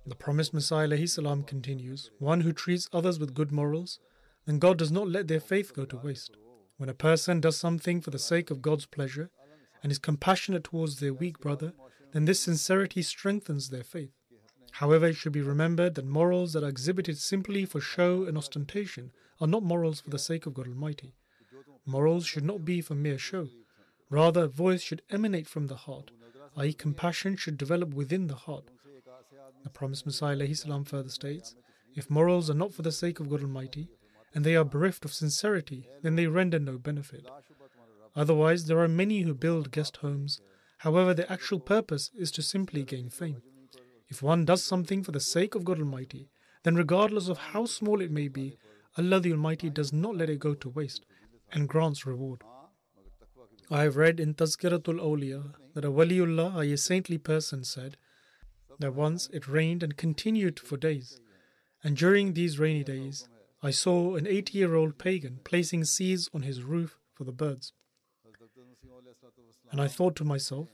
[0.06, 3.98] The promised Messiah salam continues One who treats others with good morals,
[4.46, 6.36] then God does not let their faith go to waste.
[6.76, 9.30] When a person does something for the sake of God's pleasure
[9.82, 11.72] and is compassionate towards their weak brother,
[12.12, 14.12] then this sincerity strengthens their faith.
[14.72, 19.10] However, it should be remembered that morals that are exhibited simply for show and ostentation
[19.40, 21.14] are not morals for the sake of God Almighty.
[21.86, 23.48] Morals should not be for mere show.
[24.10, 26.10] Rather, a voice should emanate from the heart,
[26.56, 28.70] i.e., compassion should develop within the heart.
[29.64, 30.36] The promised Messiah
[30.84, 31.54] further states
[31.94, 33.88] If morals are not for the sake of God Almighty,
[34.36, 37.26] and they are bereft of sincerity, then they render no benefit.
[38.14, 40.42] Otherwise, there are many who build guest homes.
[40.80, 43.40] However, their actual purpose is to simply gain fame.
[44.10, 46.28] If one does something for the sake of God Almighty,
[46.64, 48.58] then regardless of how small it may be,
[48.98, 51.06] Allah the Almighty does not let it go to waste
[51.50, 52.42] and grants reward.
[53.70, 57.96] I have read in Tazkiratul Awliya that a Waliullah, a saintly person, said,
[58.80, 61.20] that once it rained and continued for days.
[61.82, 63.28] And during these rainy days,
[63.66, 67.72] I saw an 80 year old pagan placing seeds on his roof for the birds.
[69.72, 70.68] And I thought to myself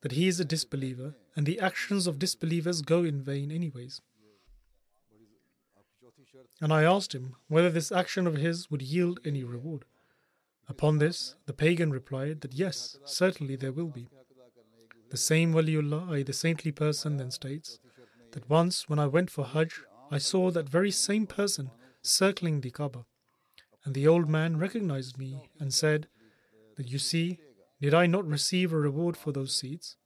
[0.00, 4.00] that he is a disbeliever, and the actions of disbelievers go in vain, anyways.
[6.60, 9.84] And I asked him whether this action of his would yield any reward.
[10.68, 14.08] Upon this, the pagan replied that yes, certainly there will be.
[15.10, 17.78] The same Waliullah, the saintly person, then states
[18.32, 21.70] that once when I went for Hajj, I saw that very same person
[22.02, 23.06] circling the Kaaba.
[23.84, 26.08] And the old man recognized me and said
[26.76, 27.38] that you see,
[27.80, 29.96] did I not receive a reward for those seeds?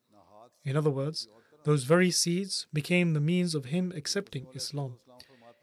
[0.64, 1.28] In other words,
[1.64, 4.98] those very seeds became the means of him accepting Islam.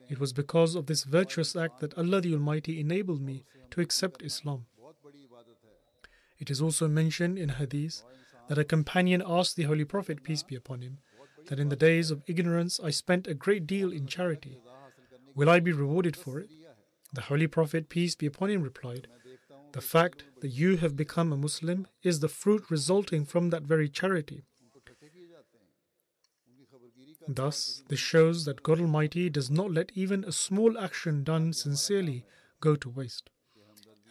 [0.09, 4.21] It was because of this virtuous act that Allah the Almighty enabled me to accept
[4.21, 4.65] Islam.
[6.39, 8.03] It is also mentioned in Hadith
[8.49, 10.97] that a companion asked the Holy Prophet, peace be upon him,
[11.47, 14.59] that in the days of ignorance I spent a great deal in charity.
[15.35, 16.49] Will I be rewarded for it?
[17.13, 19.07] The Holy Prophet, peace be upon him, replied,
[19.73, 23.89] The fact that you have become a Muslim is the fruit resulting from that very
[23.89, 24.45] charity.
[27.27, 32.25] Thus, this shows that God Almighty does not let even a small action done sincerely
[32.59, 33.29] go to waste.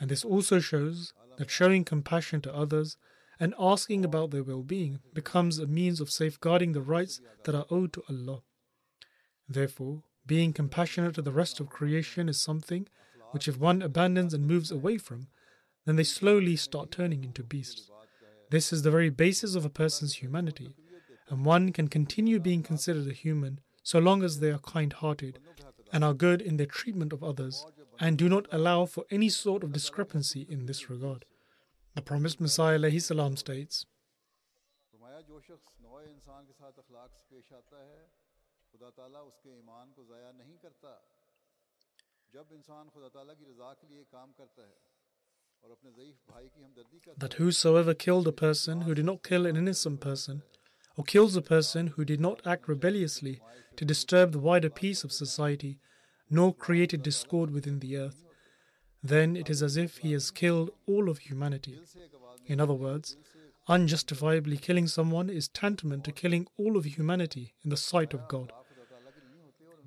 [0.01, 2.97] And this also shows that showing compassion to others
[3.39, 7.67] and asking about their well being becomes a means of safeguarding the rights that are
[7.71, 8.43] owed to Allah.
[9.49, 12.89] Therefore, being compassionate to the rest of creation is something
[13.33, 15.29] which, if one abandons and moves away from,
[15.85, 17.91] then they slowly start turning into beasts.
[18.51, 20.77] This is the very basis of a person's humanity,
[21.29, 25.39] and one can continue being considered a human so long as they are kind hearted
[25.93, 27.67] and are good in their treatment of others
[27.99, 31.25] and do not allow for any sort of discrepancy in this regard.
[31.95, 32.79] The promised Messiah
[33.37, 33.87] states,
[38.82, 40.92] खुदा ताला उसके ईमान को ज़ाया नहीं करता
[42.34, 44.78] जब इंसान खुदा ताला की रज़ा के लिए काम करता है
[45.64, 49.24] और अपने ज़ईफ भाई की हमदर्दी करता that whosoever killed a person who did not
[49.30, 50.42] kill an innocent person,
[50.96, 53.40] or kills a person who did not act rebelliously
[53.76, 55.80] to disturb the wider peace of society,
[56.30, 58.24] nor created discord within the earth,
[59.04, 61.80] then it is as if he has killed all of humanity.
[62.46, 63.18] In other words,
[63.68, 68.52] unjustifiably killing someone is tantamount to killing all of humanity in the sight of God.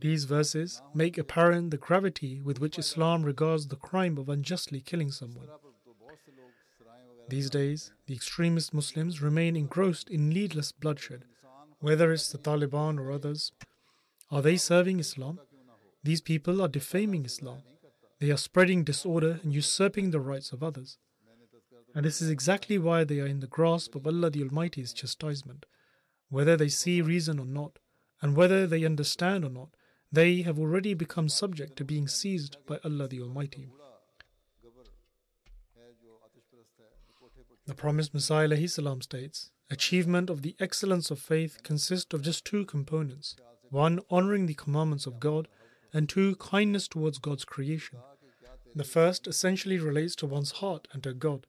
[0.06, 5.10] These verses make apparent the gravity with which Islam regards the crime of unjustly killing
[5.10, 5.48] someone.
[7.28, 11.26] These days, the extremist Muslims remain engrossed in needless bloodshed,
[11.80, 13.52] whether it's the Taliban or others.
[14.30, 15.40] Are they serving Islam?
[16.04, 17.64] These people are defaming Islam.
[18.20, 21.00] They are spreading disorder and usurping the rights of others.
[21.96, 25.66] And this is exactly why they are in the grasp of Allah the Almighty's chastisement.
[26.30, 27.80] Whether they see reason or not,
[28.22, 29.70] and whether they understand or not,
[30.12, 33.68] they have already become subject to being seized by Allah the Almighty.
[37.66, 42.66] The promised Messiah salam states, Achievement of the excellence of faith consists of just two
[42.66, 43.36] components
[43.72, 45.48] one, honoring the commandments of God,
[45.92, 48.00] and two, kindness towards God's creation.
[48.76, 51.48] The first essentially relates to one's heart and to God.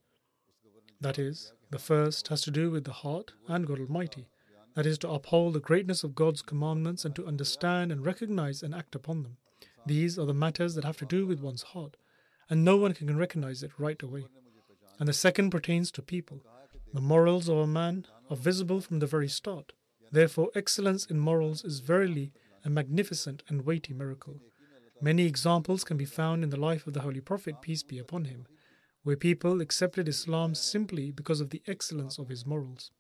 [1.01, 4.29] That is, the first has to do with the heart and God Almighty.
[4.77, 8.75] That is, to uphold the greatness of God's commandments and to understand and recognize and
[8.75, 9.39] act upon them.
[9.87, 11.97] These are the matters that have to do with one's heart,
[12.51, 14.27] and no one can recognize it right away.
[14.99, 16.43] And the second pertains to people.
[16.93, 19.73] The morals of a man are visible from the very start.
[20.13, 22.33] Therefore, excellence in morals is verily
[22.65, 24.41] a magnificent and weighty miracle.
[25.01, 28.27] Many examples can be found in the life of the Holy Prophet, peace be upon
[28.27, 28.47] him,
[29.05, 32.91] where people accepted Islam simply because of the excellence of his morals.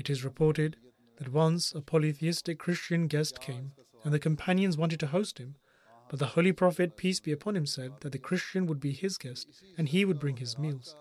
[0.00, 0.78] It is reported
[1.18, 5.56] that once a polytheistic Christian guest came, and the companions wanted to host him,
[6.08, 9.18] but the Holy Prophet, peace be upon him, said that the Christian would be his
[9.18, 10.96] guest and he would bring his meals.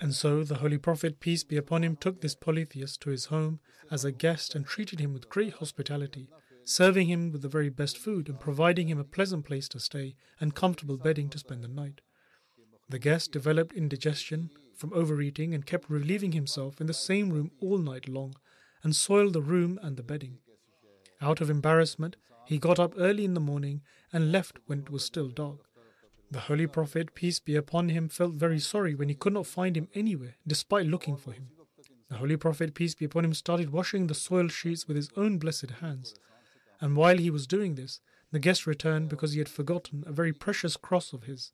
[0.00, 3.60] And so the Holy Prophet, peace be upon him, took this polytheist to his home
[3.90, 6.30] as a guest and treated him with great hospitality,
[6.64, 10.14] serving him with the very best food and providing him a pleasant place to stay
[10.40, 12.00] and comfortable bedding to spend the night.
[12.88, 14.48] The guest developed indigestion
[14.82, 18.34] from overeating and kept relieving himself in the same room all night long
[18.82, 20.38] and soiled the room and the bedding.
[21.20, 22.16] Out of embarrassment,
[22.46, 23.80] he got up early in the morning
[24.12, 25.60] and left when it was still dark.
[26.32, 29.76] The Holy Prophet, peace be upon him, felt very sorry when he could not find
[29.76, 31.50] him anywhere, despite looking for him.
[32.10, 35.38] The Holy Prophet, peace be upon him, started washing the soiled sheets with his own
[35.38, 36.16] blessed hands.
[36.80, 38.00] And while he was doing this,
[38.32, 41.52] the guest returned because he had forgotten a very precious cross of his.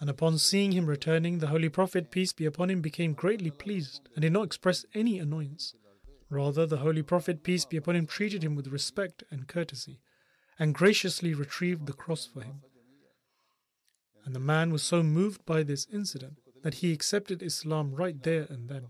[0.00, 4.08] And upon seeing him returning, the Holy Prophet, peace be upon him, became greatly pleased
[4.14, 5.74] and did not express any annoyance.
[6.30, 9.98] Rather, the Holy Prophet, peace be upon him, treated him with respect and courtesy,
[10.58, 12.60] and graciously retrieved the cross for him.
[14.24, 18.46] And the man was so moved by this incident that he accepted Islam right there
[18.50, 18.88] and then.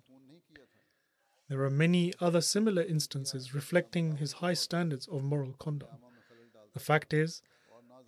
[1.49, 6.03] There are many other similar instances reflecting his high standards of moral conduct.
[6.75, 7.40] The fact is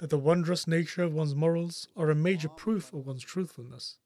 [0.01, 3.99] that the wondrous nature of one's morals are a major proof of one's truthfulness.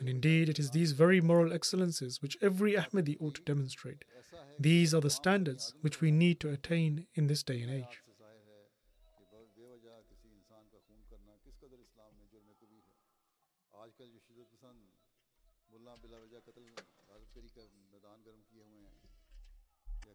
[0.00, 4.04] And indeed, it is these very moral excellences which every Ahmadi ought to demonstrate.
[4.58, 8.00] These are the standards which we need to attain in this day and age.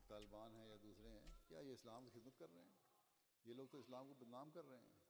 [0.08, 3.68] Taliban ہیں یا دوسرے ہیں کیا یہ اسلام کی خدمت کر رہے ہیں یہ لوگ
[3.72, 5.03] تو اسلام کو بدنام کر رہے ہیں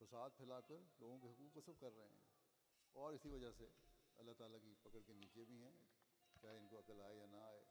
[0.00, 2.22] फसाद फैलाकर लोगों के हकूक़ को सब कर रहे हैं
[3.02, 3.68] और इसी वजह से
[4.22, 5.74] अल्लाह ताला की पकड़ के नीचे भी हैं
[6.42, 7.62] चाहे इनको अकल आए या ना आए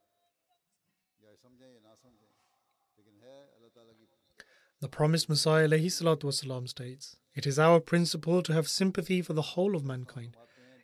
[1.25, 2.31] या समझें या ना समझें
[2.97, 4.07] लेकिन है अल्लाह ताला की
[4.81, 9.75] The promised Messiah والسلام, states, It is our principle to have sympathy for the whole
[9.75, 10.35] of mankind.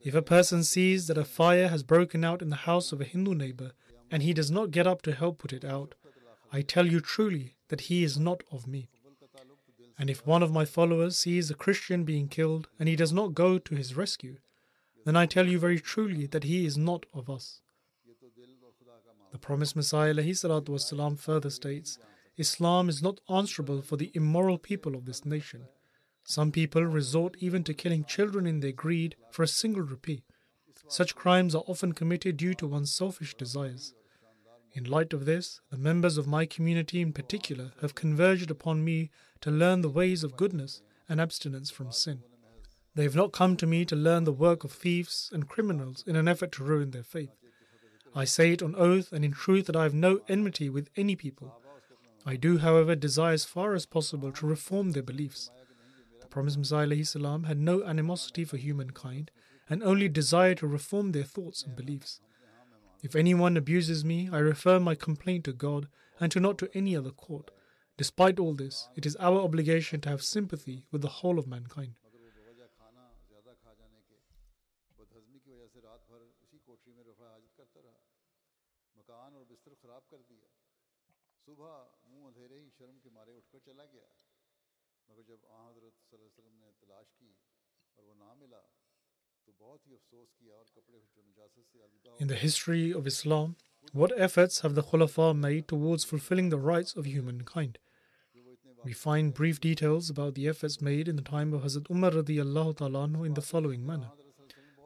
[0.02, 3.06] If a person sees that a fire has broken out in the house of a
[3.06, 3.72] Hindu neighbor
[4.12, 5.96] and he does not get up to help put it out,
[6.52, 8.88] I tell you truly that he is not of me.
[10.02, 13.34] And if one of my followers sees a Christian being killed and he does not
[13.34, 14.38] go to his rescue,
[15.06, 17.62] then I tell you very truly that he is not of us.
[19.32, 22.00] The promised Messiah والسلام, further states,
[22.38, 25.68] Islam is not answerable for the immoral people of this nation.
[26.24, 30.24] Some people resort even to killing children in their greed for a single rupee.
[30.88, 33.94] Such crimes are often committed due to one's selfish desires.
[34.75, 39.11] In light of this, the members of my community in particular have converged upon me
[39.43, 42.23] to learn the ways of goodness and abstinence from sin.
[42.95, 46.17] They have not come to me to learn the work of thieves and criminals in
[46.17, 47.37] an effort to ruin their faith.
[48.15, 51.17] I say it on oath and in truth that I have no enmity with any
[51.17, 51.55] people.
[52.25, 55.51] I do, however, desire as far as possible to reform their beliefs.
[56.21, 59.31] The Promised Messiah had no animosity for humankind
[59.69, 62.21] and only desired to reform their thoughts and beliefs.
[63.03, 65.89] If anyone abuses me, I refer my complaint to God
[66.21, 67.51] and to not to any other court.
[67.99, 71.95] Despite all this, it is our obligation to have sympathy with the whole of mankind.
[85.09, 87.33] مگر جب حضرت صلی اللہ علیہ وسلم نے تلاش کی
[87.97, 88.61] اور وہ نہ ملا
[92.19, 93.57] in the history of Islam,
[93.93, 97.79] what efforts have the Khulafa made towards fulfilling the rights of humankind?
[98.85, 103.25] We find brief details about the efforts made in the time of Hazrat Umar ta'ala
[103.25, 104.11] in the following manner.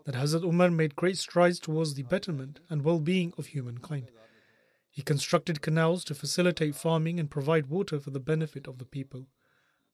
[0.04, 4.10] That Hazrat Umar made great strides towards the betterment and well-being of humankind.
[4.90, 9.26] He constructed canals to facilitate farming and provide water for the benefit of the people.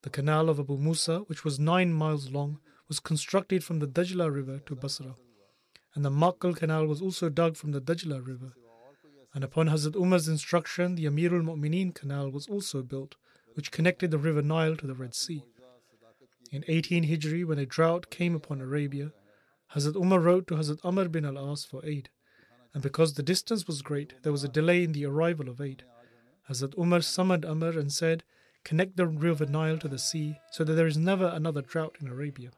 [0.02, 2.60] The canal of Abu Musa, which was nine miles long,
[2.92, 5.14] was constructed from the Dajla River to Basra,
[5.94, 8.52] and the Makkal Canal was also dug from the Dajla River.
[9.32, 13.14] And upon Hazrat Umar's instruction, the Amirul Mu'mineen Canal was also built,
[13.54, 15.42] which connected the River Nile to the Red Sea.
[16.50, 19.12] In 18 Hijri, when a drought came upon Arabia,
[19.74, 22.10] Hazrat Umar wrote to Hazrat Amr bin al As for aid,
[22.74, 25.84] and because the distance was great, there was a delay in the arrival of aid.
[26.50, 28.22] Hazrat Umar summoned Amr and said,
[28.64, 32.06] Connect the River Nile to the sea so that there is never another drought in
[32.06, 32.50] Arabia.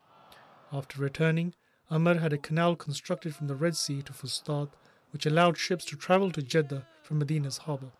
[0.74, 1.54] After returning,
[1.88, 4.70] Amr had a canal constructed from the Red Sea to Fustat,
[5.12, 7.92] which allowed ships to travel to Jeddah from Medina's harbour.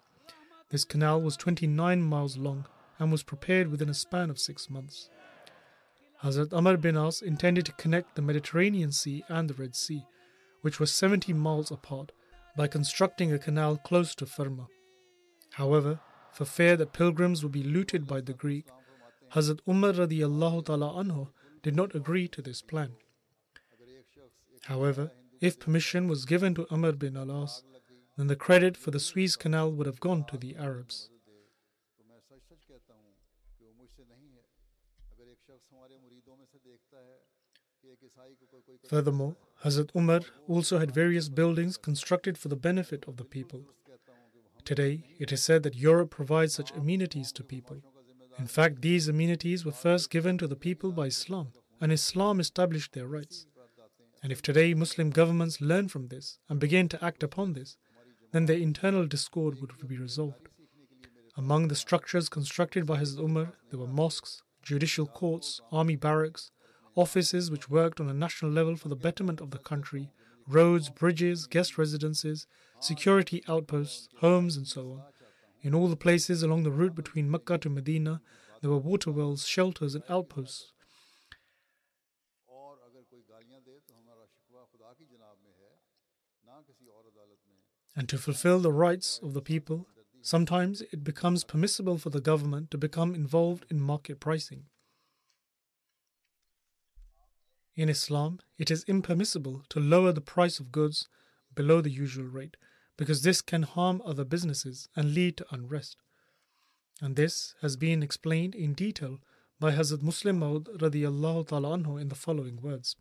[0.71, 2.67] This canal was 29 miles long
[2.99, 5.09] and was prepared within a span of six months.
[6.25, 10.05] Hazrat Amr bin As intended to connect the Mediterranean Sea and the Red Sea,
[10.63, 12.11] which were 70 miles apart,
[12.57, 14.67] by constructing a canal close to Firma.
[15.53, 16.01] However,
[16.33, 18.67] for fear that pilgrims would be looted by the Greek,
[19.33, 21.29] Hazrat Umar radiallahu ta'ala anhu
[21.65, 22.93] did not agree to this plan.
[24.67, 25.11] However,
[25.41, 27.63] if permission was given to Amr bin Alas,
[28.17, 31.09] then the credit for the Suez Canal would have gone to the Arabs.
[38.89, 43.63] Furthermore, Hazrat Umar also had various buildings constructed for the benefit of the people.
[44.65, 47.83] Today, it is said that Europe provides such amenities to people.
[48.39, 52.93] In fact, these amenities were first given to the people by Islam, and Islam established
[52.93, 53.47] their rights.
[54.23, 57.77] And if today Muslim governments learn from this and begin to act upon this,
[58.33, 60.49] then their internal discord would be resolved.
[61.37, 66.51] Among the structures constructed by Hazrat Umar, there were mosques, judicial courts, army barracks,
[66.97, 70.11] offices which worked on a national level for the betterment of the country,
[70.49, 72.47] roads, bridges, guest residences,
[72.81, 75.03] security outposts, homes, and so on.
[75.65, 78.21] In all the places along the route between Mecca to Medina,
[78.61, 80.73] there were water wells, shelters, and outposts.
[87.97, 89.87] And to fulfill the rights of the people,
[90.21, 94.65] sometimes it becomes permissible for the government to become involved in market pricing.
[97.75, 101.09] In Islam, it is impermissible to lower the price of goods
[101.55, 102.59] below the usual rate
[102.97, 105.97] because this can harm other businesses and lead to unrest.
[107.01, 109.19] And this has been explained in detail
[109.59, 110.69] by Hazrat Musleh Maud
[112.01, 112.97] in the following words.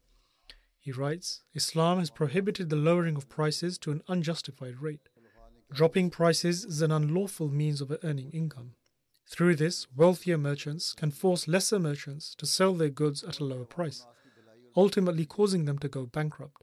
[0.80, 5.08] He writes, Islam has prohibited the lowering of prices to an unjustified rate.
[5.72, 8.76] Dropping prices is an unlawful means of earning income.
[9.30, 13.66] Through this, wealthier merchants can force lesser merchants to sell their goods at a lower
[13.66, 14.06] price,
[14.76, 16.62] ultimately causing them to go bankrupt.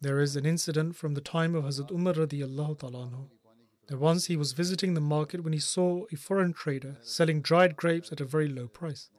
[0.00, 3.10] There is an incident from the time of Hazrat Umar radiallahu ta'ala
[3.88, 7.74] that once he was visiting the market when he saw a foreign trader selling dried
[7.74, 9.10] grapes at a very low price.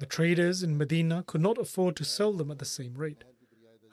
[0.00, 3.22] The traders in Medina could not afford to sell them at the same rate.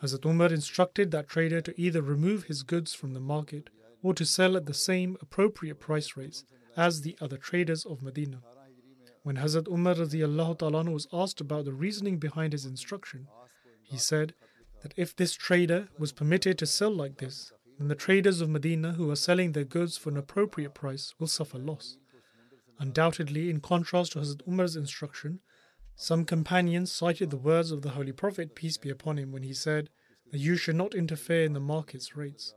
[0.02, 3.70] Hazrat Umar instructed that trader to either remove his goods from the market
[4.02, 6.44] or to sell at the same appropriate price rates
[6.76, 8.42] as the other traders of Medina.
[9.22, 13.28] When Hazrat Umar was asked about the reasoning behind his instruction,
[13.84, 14.34] he said
[14.84, 18.94] that if this trader was permitted to sell like this, then the traders of Medina
[18.94, 21.98] who are selling their goods for an appropriate price will suffer loss.
[22.80, 25.40] Undoubtedly, in contrast to Hazrat Umar's instruction,
[25.96, 29.54] some companions cited the words of the Holy Prophet, peace be upon him, when he
[29.54, 29.90] said
[30.32, 32.54] that you should not interfere in the market's rates.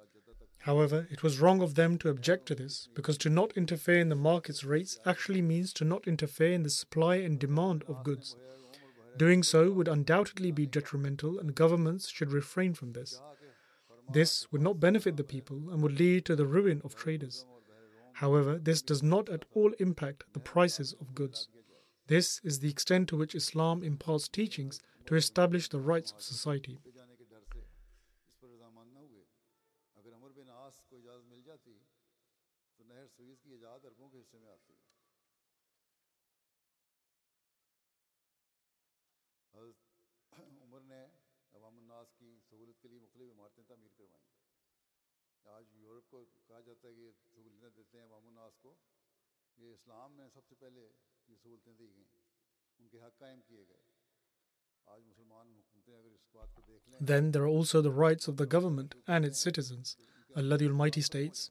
[0.60, 4.08] However, it was wrong of them to object to this because to not interfere in
[4.08, 8.34] the market's rates actually means to not interfere in the supply and demand of goods.
[9.16, 13.20] Doing so would undoubtedly be detrimental, and governments should refrain from this.
[14.12, 17.46] This would not benefit the people and would lead to the ruin of traders.
[18.14, 21.48] However, this does not at all impact the prices of goods.
[22.06, 26.78] This is the extent to which Islam imparts teachings to establish the rights of society.
[43.68, 47.40] जनता करवाई आज Europe को कहा जाता है कि
[47.78, 48.08] देते हैं
[48.62, 48.72] को
[49.58, 50.84] ये इस्लाम में सबसे पहले
[51.30, 52.06] ये सहूलतें दी गई
[52.80, 53.84] उनके हक कायम किए गए
[57.00, 59.96] Then there are also the rights of the government and its citizens.
[60.36, 61.50] Allah Almighty states,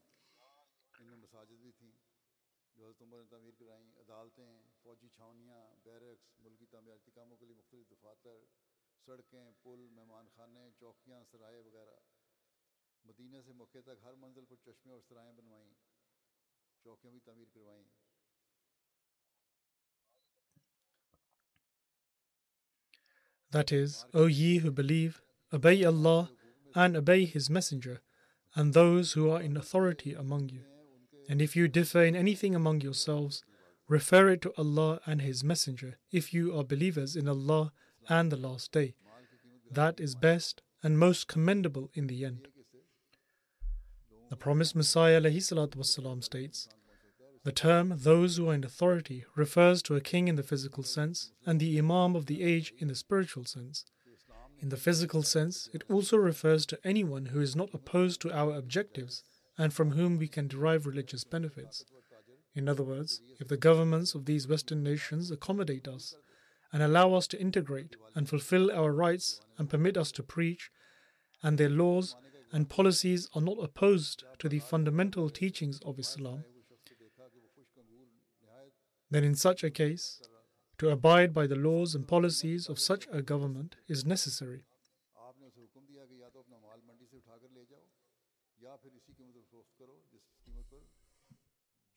[23.51, 25.21] That is, O ye who believe,
[25.53, 26.31] obey Allah
[26.73, 28.01] and obey His Messenger
[28.55, 30.63] and those who are in authority among you.
[31.29, 33.43] And if you differ in anything among yourselves,
[33.87, 35.97] refer it to Allah and His Messenger.
[36.11, 37.71] If you are believers in Allah
[38.08, 38.94] and the Last Day.
[39.70, 42.48] That is best and most commendable in the end.
[44.30, 46.68] The promised Messiah والسلام, states,
[47.44, 51.32] The term those who are in authority refers to a king in the physical sense
[51.44, 53.84] and the Imam of the age in the spiritual sense.
[54.60, 58.54] In the physical sense, it also refers to anyone who is not opposed to our
[58.56, 59.24] objectives
[59.56, 61.84] and from whom we can derive religious benefits.
[62.54, 66.14] In other words, if the governments of these Western nations accommodate us
[66.75, 70.71] and allow us to integrate and fulfill our rights and permit us to preach,
[71.41, 72.17] and their laws
[72.51, 76.43] and policies are not opposed to the fundamental teachings of Islam,
[79.09, 80.21] then in such a case,
[80.77, 84.65] to abide by the laws and policies of such a government is necessary.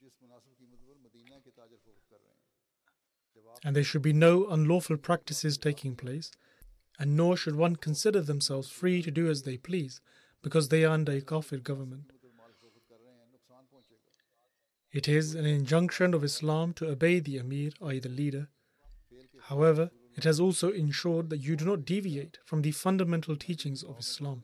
[0.01, 2.48] جس مناسب قیمت پر مدینہ کے تاجر فروخت کر رہے ہیں
[3.65, 6.31] and there should be no unlawful practices taking place,
[6.99, 10.01] and nor should one consider themselves free to do as they please,
[10.43, 12.13] because they are under a kafir government.
[14.93, 18.49] It is an injunction of Islam to obey the Amir, i.e., the leader.
[19.45, 23.99] However, it has also ensured that you do not deviate from the fundamental teachings of
[23.99, 24.43] Islam.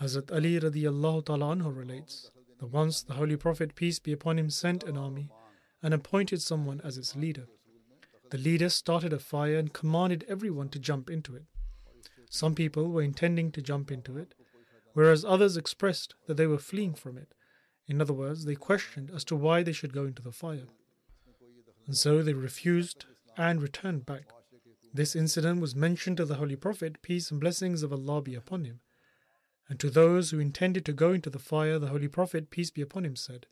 [0.00, 4.48] Hazrat Ali radiallahu ta'ala anhu relates that once the Holy Prophet, peace be upon him,
[4.48, 5.30] sent an army
[5.82, 7.46] and appointed someone as its leader.
[8.30, 11.44] The leader started a fire and commanded everyone to jump into it.
[12.30, 14.34] Some people were intending to jump into it,
[14.94, 17.34] whereas others expressed that they were fleeing from it.
[17.86, 20.68] In other words, they questioned as to why they should go into the fire.
[21.86, 23.04] And so they refused
[23.36, 24.24] and returned back.
[24.94, 28.64] This incident was mentioned to the Holy Prophet, peace and blessings of Allah be upon
[28.64, 28.80] him.
[29.68, 32.82] And to those who intended to go into the fire, the Holy Prophet, peace be
[32.82, 33.46] upon him, said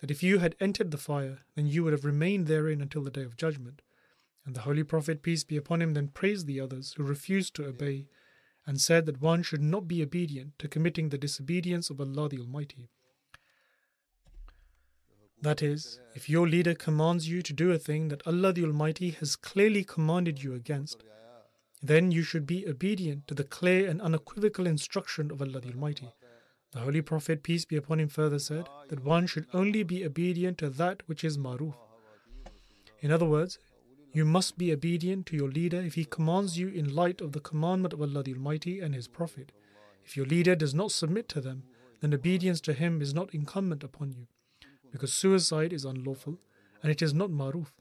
[0.00, 3.10] that if you had entered the fire, then you would have remained therein until the
[3.10, 3.82] day of judgment.
[4.46, 7.66] And the Holy Prophet, peace be upon him, then praised the others who refused to
[7.66, 8.08] obey
[8.66, 12.38] and said that one should not be obedient to committing the disobedience of Allah the
[12.38, 12.88] Almighty.
[15.42, 19.10] That is, if your leader commands you to do a thing that Allah the Almighty
[19.10, 21.02] has clearly commanded you against,
[21.82, 26.12] then you should be obedient to the clear and unequivocal instruction of Allah the Almighty.
[26.72, 30.58] The Holy Prophet, peace be upon him, further said that one should only be obedient
[30.58, 31.74] to that which is maruf.
[33.00, 33.58] In other words,
[34.12, 37.40] you must be obedient to your leader if he commands you in light of the
[37.40, 39.52] commandment of Allah the Almighty and His Prophet.
[40.04, 41.64] If your leader does not submit to them,
[42.00, 44.26] then obedience to him is not incumbent upon you,
[44.90, 46.38] because suicide is unlawful
[46.82, 47.72] and it is not maruf.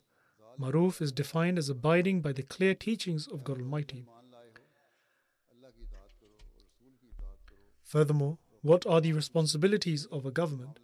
[0.59, 4.05] Maruf is defined as abiding by the clear teachings of God Almighty.
[7.83, 10.79] Furthermore, what are the responsibilities of a government?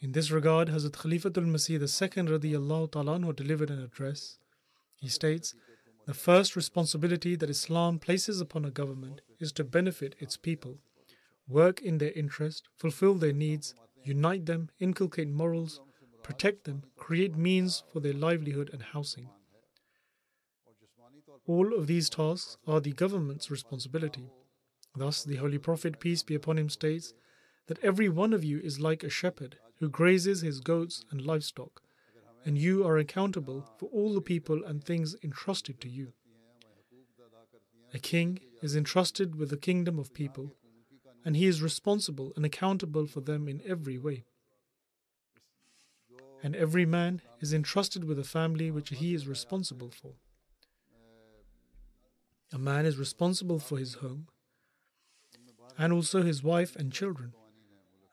[0.00, 4.38] In this regard, Hazrat Khalifatul Masih II radiallahu ta'ala delivered an address.
[4.96, 5.54] He states,
[6.06, 10.78] The first responsibility that Islam places upon a government is to benefit its people,
[11.46, 15.80] work in their interest, fulfill their needs, unite them, inculcate morals,
[16.24, 19.28] protect them, create means for their livelihood and housing.
[21.46, 24.30] All of these tasks are the government's responsibility.
[24.96, 27.14] Thus, the Holy Prophet, peace be upon him, states
[27.66, 31.82] that every one of you is like a shepherd who grazes his goats and livestock,
[32.44, 36.12] and you are accountable for all the people and things entrusted to you.
[37.92, 40.54] A king is entrusted with the kingdom of people,
[41.24, 44.24] and he is responsible and accountable for them in every way.
[46.42, 50.12] And every man is entrusted with a family which he is responsible for.
[52.52, 54.28] A man is responsible for his home
[55.78, 57.32] and also his wife and children.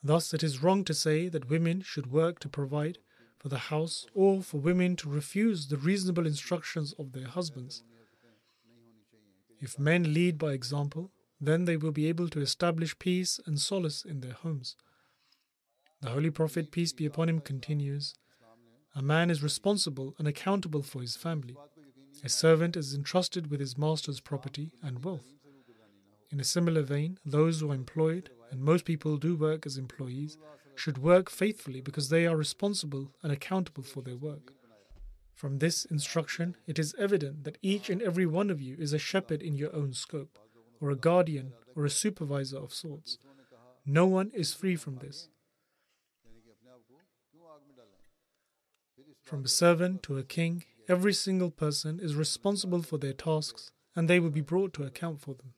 [0.04, 2.98] Thus, it is wrong to say that women should work to provide
[3.38, 7.84] for the house or for women to refuse the reasonable instructions of their husbands.
[9.60, 14.04] If men lead by example, then they will be able to establish peace and solace
[14.06, 14.76] in their homes.
[16.02, 18.16] The Holy Prophet, peace be upon him, continues
[18.96, 21.56] A man is responsible and accountable for his family.
[22.24, 25.41] A servant is entrusted with his master's property and wealth.
[26.32, 30.38] In a similar vein, those who are employed, and most people do work as employees,
[30.76, 34.54] should work faithfully because they are responsible and accountable for their work.
[35.36, 38.98] From this instruction, it is evident that each and every one of you is a
[38.98, 40.40] shepherd in your own scope,
[40.80, 43.18] or a guardian, or a supervisor of sorts.
[43.86, 45.28] No one is free from this.
[49.22, 54.08] From a servant to a king, every single person is responsible for their tasks, and
[54.08, 55.54] they will be brought to account for them.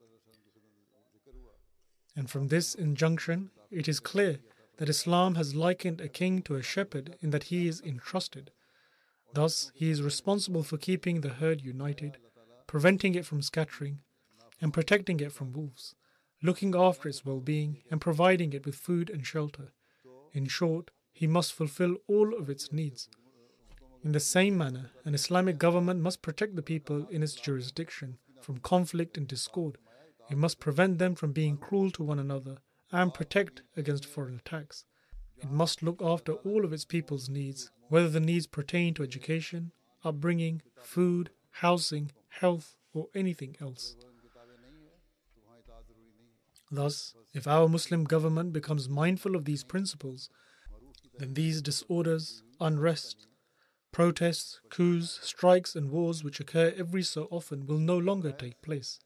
[2.16, 4.40] And from this injunction, it is clear
[4.78, 8.52] that Islam has likened a king to a shepherd in that he is entrusted.
[9.34, 12.18] Thus, he is responsible for keeping the herd united,
[12.68, 14.00] preventing it from scattering,
[14.62, 15.96] and protecting it from wolves,
[16.42, 19.74] looking after its well being, and providing it with food and shelter.
[20.34, 23.10] In short, he must fulfill all of its needs.
[24.04, 28.58] In the same manner, an Islamic government must protect the people in its jurisdiction from
[28.58, 29.78] conflict and discord
[30.30, 32.58] it must prevent them from being cruel to one another
[32.92, 34.86] and protect against foreign attacks.
[35.38, 39.72] It must look after all of its people's needs, whether the needs pertain to education,
[40.04, 43.96] upbringing, food, housing, health, or anything else.
[46.72, 50.30] Thus, if our Muslim government becomes mindful of these principles,
[51.18, 53.28] then these disorders, unrest,
[53.92, 59.00] protests, coups, strikes, and wars which occur every so often will no longer take place.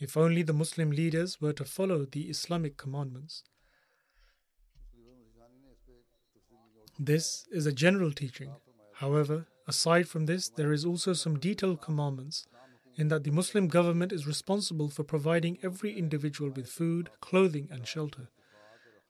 [0.00, 3.44] If only the Muslim leaders were to follow the Islamic commandments.
[6.98, 8.50] This is a general teaching.
[8.94, 12.46] However, aside from this, there is also some detailed commandments
[12.96, 17.86] in that the Muslim government is responsible for providing every individual with food, clothing, and
[17.86, 18.28] shelter.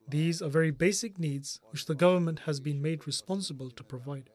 [0.08, 4.28] These are very basic needs which the government has been made responsible to provide.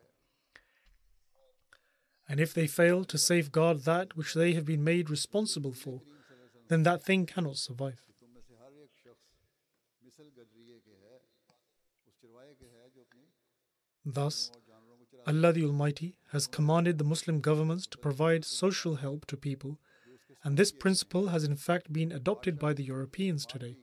[2.29, 6.01] And if they fail to safeguard that which they have been made responsible for,
[6.68, 8.01] then that thing cannot survive.
[14.05, 14.51] Thus,
[15.28, 19.80] Allah the Almighty has commanded the Muslim governments to provide social help to people,
[20.43, 23.78] and this principle has in fact been adopted by the Europeans today.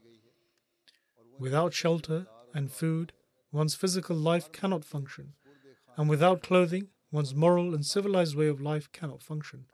[1.41, 3.12] Without shelter and food,
[3.51, 5.33] one's physical life cannot function,
[5.97, 9.66] and without clothing, one's moral and civilized way of life cannot function.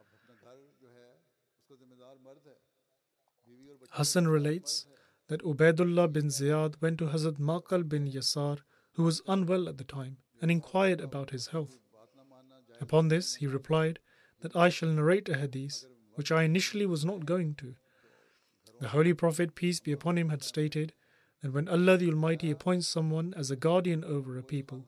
[3.91, 4.87] Hassan relates
[5.29, 8.59] that Ubaidullah bin Ziyad went to Hazrat Maqil bin Yasar,
[8.95, 11.79] who was unwell at the time, and inquired about his health.
[12.81, 13.99] Upon this, he replied
[14.41, 15.85] that I shall narrate a hadith,
[16.15, 17.75] which I initially was not going to.
[18.81, 20.93] The Holy Prophet, peace be upon him, had stated
[21.43, 24.85] that when Allah the Almighty appoints someone as a guardian over a people,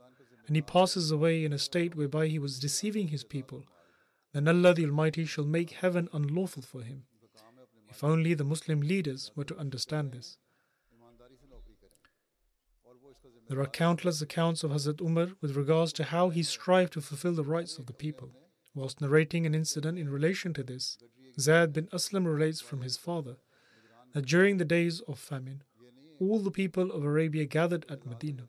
[0.46, 3.64] and he passes away in a state whereby he was deceiving his people,
[4.32, 7.04] then Allah the Almighty shall make heaven unlawful for him.
[7.90, 10.38] If only the Muslim leaders were to understand this.
[13.48, 17.34] There are countless accounts of Hazrat Umar with regards to how he strived to fulfill
[17.34, 18.30] the rights of the people.
[18.74, 20.98] Whilst narrating an incident in relation to this,
[21.38, 23.38] Zayd bin Aslam relates from his father
[24.12, 25.64] that during the days of famine,
[26.20, 28.48] all the people of Arabia gathered at Medina.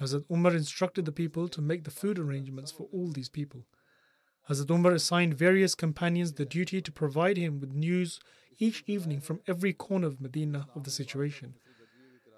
[0.00, 3.64] Hazrat Umar instructed the people to make the food arrangements for all these people.
[4.50, 8.18] Hazrat Umar assigned various companions the duty to provide him with news
[8.58, 11.54] each evening from every corner of Medina of the situation.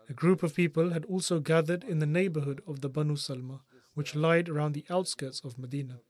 [0.09, 3.61] A group of people had also gathered in the neighborhood of the Banu Salma,
[3.95, 6.01] which lied around the outskirts of Medina.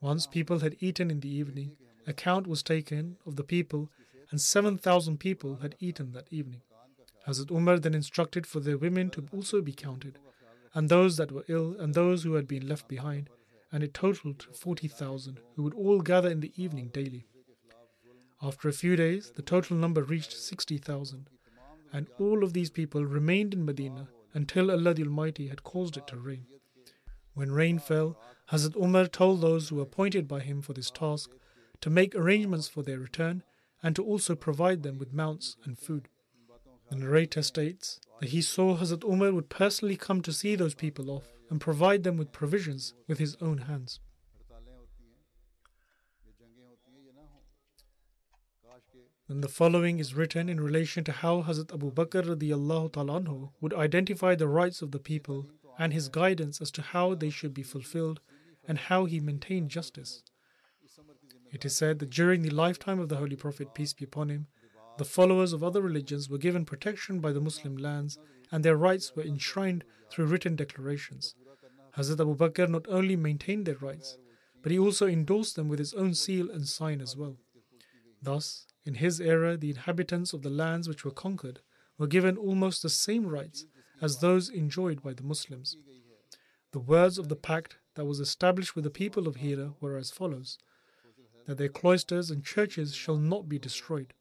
[0.00, 1.76] Once people had eaten in the evening,
[2.06, 3.90] a count was taken of the people,
[4.30, 6.60] and 7,000 people had eaten that evening.
[7.26, 10.18] Hazrat Umar then instructed for their women to also be counted,
[10.74, 13.30] and those that were ill and those who had been left behind,
[13.72, 17.26] and it totaled 40,000 who would all gather in the evening daily.
[18.42, 21.28] After a few days, the total number reached 60,000.
[21.92, 26.06] and all of these people remained in Medina until Allah the Almighty had caused it
[26.08, 26.46] to rain.
[27.34, 28.20] When rain fell,
[28.50, 31.30] Hazrat Umar told those who were appointed by him for this task
[31.80, 33.42] to make arrangements for their return
[33.82, 36.08] and to also provide them with mounts and food.
[36.90, 41.10] The narrator states that he saw Hazrat Umar would personally come to see those people
[41.10, 44.00] off and provide them with provisions with his own hands.
[49.28, 54.36] Then the following is written in relation to how Hazrat Abu Bakr anhu would identify
[54.36, 58.20] the rights of the people and his guidance as to how they should be fulfilled
[58.68, 60.22] and how he maintained justice.
[61.52, 64.46] It is said that during the lifetime of the Holy Prophet, peace be upon him,
[64.98, 68.18] the followers of other religions were given protection by the Muslim lands
[68.52, 71.34] and their rights were enshrined through written declarations.
[71.96, 74.18] Hazrat Abu Bakr not only maintained their rights,
[74.62, 77.36] but he also endorsed them with his own seal and sign as well.
[78.22, 81.60] Thus, in his era, the inhabitants of the lands which were conquered
[81.98, 83.66] were given almost the same rights
[84.00, 85.76] as those enjoyed by the Muslims.
[86.72, 90.10] The words of the pact that was established with the people of Hira were as
[90.10, 90.58] follows
[91.46, 94.12] that their cloisters and churches shall not be destroyed.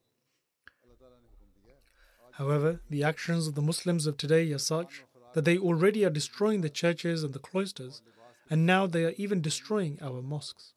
[2.33, 5.03] However, the actions of the Muslims of today are such
[5.33, 8.01] that they already are destroying the churches and the cloisters,
[8.49, 10.73] and now they are even destroying our mosques.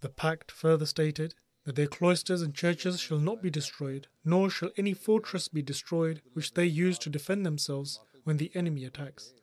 [0.00, 1.34] The pact further stated
[1.68, 6.22] that their cloisters and churches shall not be destroyed, nor shall any fortress be destroyed
[6.32, 9.34] which they use to defend themselves when the enemy attacks.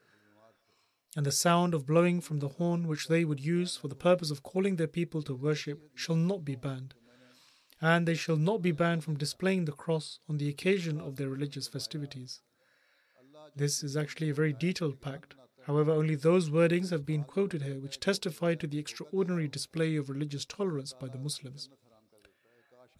[1.15, 4.31] And the sound of blowing from the horn which they would use for the purpose
[4.31, 6.95] of calling their people to worship shall not be banned.
[7.79, 11.29] And they shall not be banned from displaying the cross on the occasion of their
[11.29, 12.41] religious festivities.
[13.55, 15.35] This is actually a very detailed pact.
[15.67, 20.09] However, only those wordings have been quoted here which testify to the extraordinary display of
[20.09, 21.69] religious tolerance by the Muslims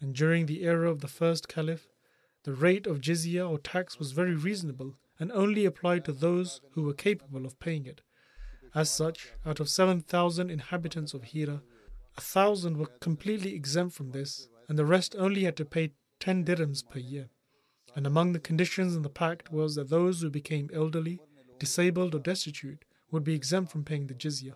[0.00, 1.88] and during the era of the first caliph,
[2.44, 6.82] the rate of jizya or tax was very reasonable and only applied to those who
[6.82, 8.02] were capable of paying it.
[8.74, 11.62] As such, out of 7,000 inhabitants of Hira,
[12.16, 16.44] a thousand were completely exempt from this, and the rest only had to pay 10
[16.44, 17.28] dirhams per year.
[17.94, 21.18] And among the conditions in the pact was that those who became elderly,
[21.58, 24.54] disabled, or destitute would be exempt from paying the jizya,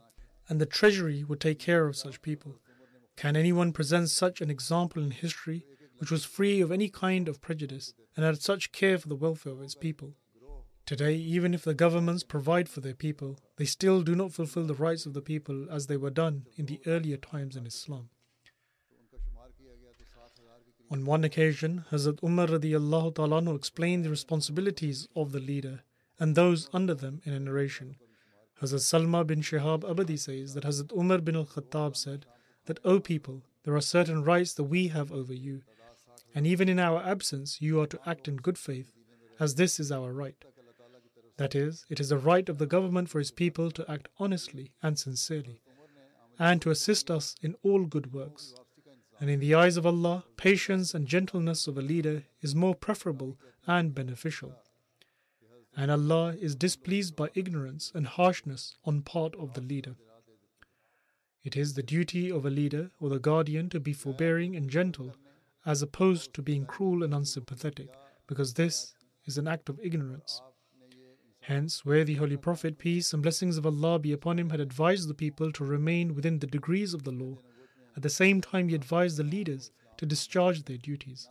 [0.49, 2.59] and the treasury would take care of such people.
[3.21, 5.67] Can anyone present such an example in history
[5.99, 9.53] which was free of any kind of prejudice and had such care for the welfare
[9.53, 10.15] of its people?
[10.87, 14.73] Today, even if the governments provide for their people, they still do not fulfill the
[14.73, 18.09] rights of the people as they were done in the earlier times in Islam.
[20.91, 25.83] On one occasion, Hazrat Umar radiallahu explained the responsibilities of the leader
[26.19, 27.97] and those under them in a narration.
[28.63, 32.25] Hazrat Salma bin Shihab Abadi says that Hazrat Umar bin al-Khattab said,
[32.67, 35.63] that, O people, there are certain rights that we have over you,
[36.35, 38.93] and even in our absence you are to act in good faith,
[39.39, 40.45] as this is our right.
[41.37, 44.73] That is, it is the right of the government for its people to act honestly
[44.83, 45.63] and sincerely,
[46.39, 48.55] and to assist us in all good works.
[49.19, 53.39] And in the eyes of Allah, patience and gentleness of a leader is more preferable
[53.67, 54.55] and beneficial.
[55.77, 59.97] And Allah is displeased by ignorance and harshness on part of the leader.
[61.43, 65.17] It is the duty of a leader or the guardian to be forbearing and gentle,
[65.65, 67.89] as opposed to being cruel and unsympathetic,
[68.27, 68.93] because this
[69.25, 70.43] is an act of ignorance.
[71.41, 75.09] Hence, where the Holy Prophet, peace and blessings of Allah be upon him, had advised
[75.09, 77.39] the people to remain within the degrees of the law,
[77.97, 81.27] at the same time he advised the leaders to discharge their duties.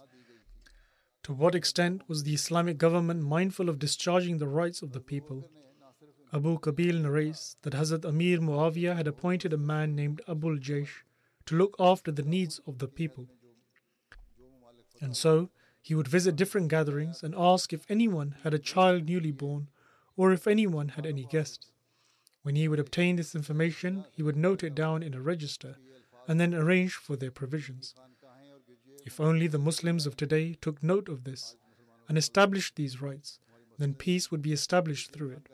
[1.23, 5.49] To what extent was the Islamic government mindful of discharging the rights of the people?
[6.31, 11.01] Abu Qabil narrates that Hazrat Amir Muawiyah had appointed a man named Abul Jaysh
[11.47, 13.27] to look after the needs of the people.
[15.01, 15.49] And so
[15.81, 19.69] he would visit different gatherings and ask if anyone had a child newly born
[20.15, 21.71] or if anyone had any guests.
[22.43, 25.77] When he would obtain this information, he would note it down in a register
[26.27, 27.95] and then arrange for their provisions.
[29.03, 31.55] If only the Muslims of today took note of this
[32.07, 33.39] and established these rights,
[33.79, 35.49] then peace would be established through it.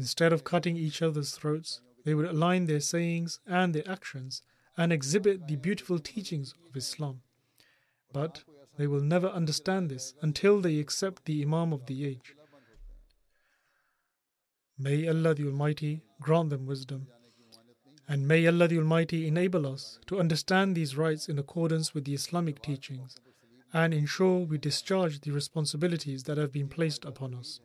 [0.00, 4.40] Instead of cutting each other's throats, they would align their sayings and their actions
[4.74, 7.20] and exhibit the beautiful teachings of Islam.
[8.10, 8.42] But
[8.78, 12.34] they will never understand this until they accept the Imam of the age.
[14.78, 17.08] May Allah the Almighty grant them wisdom.
[18.08, 22.14] And may Allah the Almighty enable us to understand these rights in accordance with the
[22.14, 23.18] Islamic teachings
[23.74, 27.60] and ensure we discharge the responsibilities that have been placed upon us.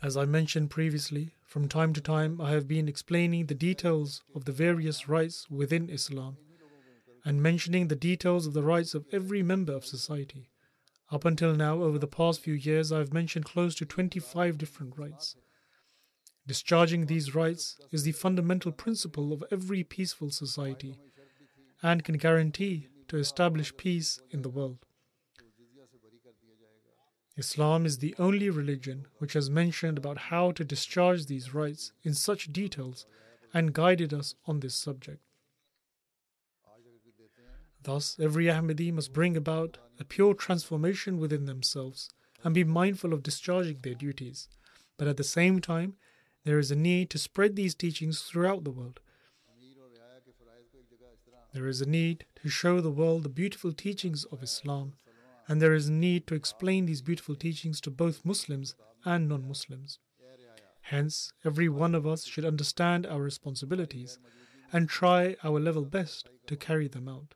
[0.00, 4.44] As I mentioned previously, from time to time I have been explaining the details of
[4.44, 6.36] the various rights within Islam,
[7.24, 10.50] and mentioning the details of the rights of every member of society.
[11.10, 14.96] Up until now, over the past few years, I have mentioned close to 25 different
[14.96, 15.34] rights.
[16.46, 20.96] Discharging these rights is the fundamental principle of every peaceful society
[21.82, 24.78] and can guarantee to establish peace in the world.
[27.38, 32.12] Islam is the only religion which has mentioned about how to discharge these rights in
[32.12, 33.06] such details
[33.54, 35.20] and guided us on this subject.
[37.84, 42.10] Thus, every Ahmadi must bring about a pure transformation within themselves
[42.42, 44.48] and be mindful of discharging their duties.
[44.96, 45.94] But at the same time,
[46.44, 48.98] there is a need to spread these teachings throughout the world.
[51.54, 54.94] There is a need to show the world the beautiful teachings of Islam
[55.48, 58.74] and there is a need to explain these beautiful teachings to both Muslims
[59.04, 59.98] and non Muslims.
[60.82, 64.18] Hence, every one of us should understand our responsibilities
[64.72, 67.34] and try our level best to carry them out.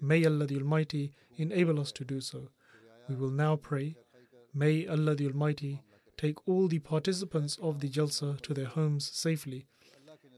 [0.00, 2.50] May Allah the Almighty enable us to do so.
[3.08, 3.96] We will now pray.
[4.54, 5.82] May Allah the Almighty
[6.16, 9.66] take all the participants of the Jalsa to their homes safely,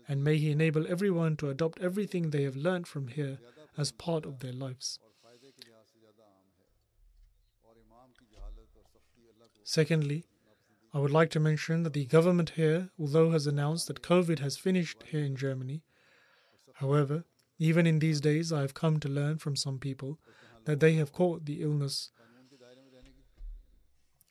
[0.09, 3.39] and may He enable everyone to adopt everything they have learnt from here
[3.77, 4.99] as part of their lives.
[9.71, 10.25] Secondly,
[10.95, 14.57] I would like to mention that the government here, although has announced that COVID has
[14.57, 15.83] finished here in Germany,
[16.77, 17.25] however,
[17.59, 20.21] even in these days I have come to learn from some people
[20.65, 22.11] that they have caught the illness.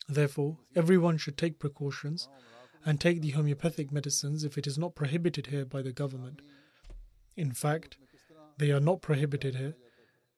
[0.10, 2.28] Therefore, everyone should take precautions
[2.84, 6.42] and take the homeopathic medicines if it is not prohibited here by the government.
[7.36, 7.98] In fact,
[8.58, 9.76] they are not prohibited here.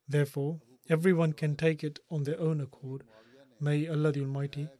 [0.09, 3.05] Therefore, everyone can take it on their own accord.
[3.61, 4.67] May Allah the Almighty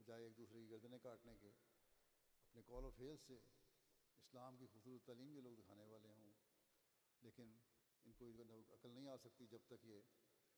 [0.00, 1.50] بجائے ایک دوسرے کی گردنیں کاٹنے کے،
[2.44, 3.34] اپنے کال of فیل سے
[4.20, 6.32] اسلام کی خوبصورت تعلیم کے لوگ دکھانے والے ہوں۔
[7.20, 7.58] لیکن
[8.04, 8.32] ان کو
[8.74, 10.00] عقل نہیں آ سکتی جب تک یہ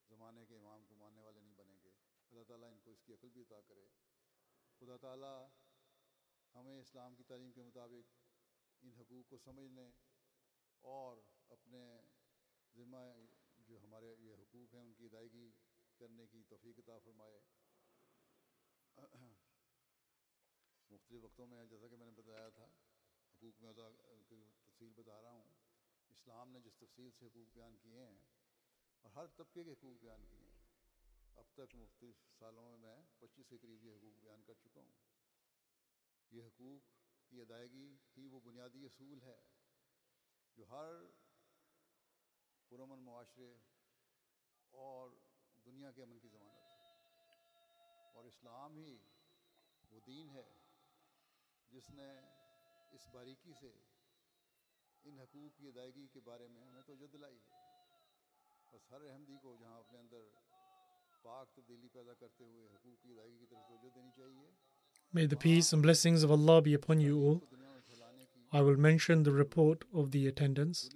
[0.09, 1.91] زمانے کے امام کو ماننے والے نہیں بنیں گے۔
[2.31, 3.89] اللہ تعالیٰ ان کو اس کی عقل بھی عطا کرے۔
[4.81, 5.49] خدا تعالیٰ
[6.55, 8.11] ہمیں اسلام کی تعلیم کے مطابق
[8.83, 9.91] ان حقوق کو سمجھنے
[10.81, 11.17] اور
[11.49, 12.01] اپنے
[12.77, 12.97] ذمہ
[13.59, 15.51] جو ہمارے یہ حقوق ہیں ان کی ادائیگی
[15.97, 17.41] کرنے کی توفیق عطا فرمائے۔
[20.93, 22.65] مختلف وقتوں میں جیسا کہ میں نے بتایا تھا،
[23.33, 23.73] حقوق میں
[24.65, 25.55] تفصیل بتا رہا ہوں۔
[26.11, 28.19] اسلام نے جس تفصیل سے حقوق بیان کیے ہیں
[29.01, 30.61] اور ہر طبقے کے حقوق بیان کیے ہیں،
[31.37, 34.93] اب تک مختلف سالوں میں میں پچیس کے قریب یہ حقوق بیان کر چکا ہوں۔
[36.31, 36.83] یہ حقوق
[37.31, 39.41] کی ادائیگی ہی وہ بنیادی اصول ہے
[40.57, 40.93] جو ہر
[42.69, 43.57] پرامن معاشرے
[44.71, 45.11] اور
[45.65, 46.73] دنیا کے امن کی ضمانت ہے۔
[48.13, 48.99] اور اسلام ہی
[49.91, 50.62] وہ دین ہے
[51.74, 52.10] जिसने
[52.98, 53.72] इस बारीकी से
[55.06, 57.56] इन हकूक़ की अदायगी के बारे में हमें तो दिलाई है
[58.74, 60.24] बस हर अहमदी को जहाँ अपने अंदर
[61.26, 64.48] पाक तब्दीली पैदा करते हुए हकूक़ की अदायगी की तरफ तोजह देनी चाहिए
[65.14, 67.38] May the peace and blessings of Allah be upon you all.
[68.52, 70.90] I will mention the report of the attendance.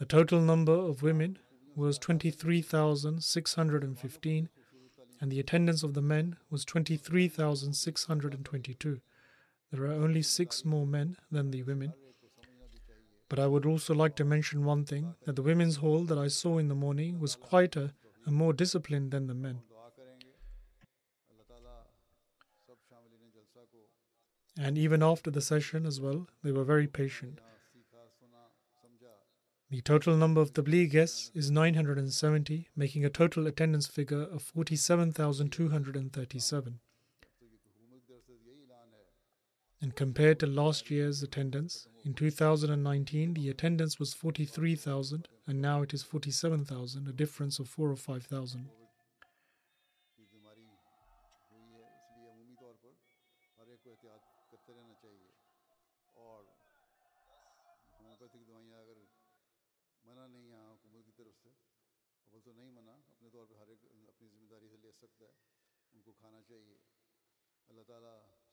[0.00, 1.38] The total number of women
[1.76, 4.48] was 23,615
[5.20, 9.00] and the attendance of the men was 23,622.
[9.71, 11.93] There are only six more men than the women.
[13.29, 16.27] But I would also like to mention one thing that the women's hall that I
[16.27, 17.93] saw in the morning was quieter
[18.25, 19.61] and more disciplined than the men.
[24.57, 27.39] And even after the session as well, they were very patient.
[29.69, 36.79] The total number of Tabligh guests is 970, making a total attendance figure of 47,237.
[39.81, 45.93] And compared to last year's attendance, in 2019 the attendance was 43,000 and now it
[45.93, 48.69] is 47,000, a difference of 4 or 5,000.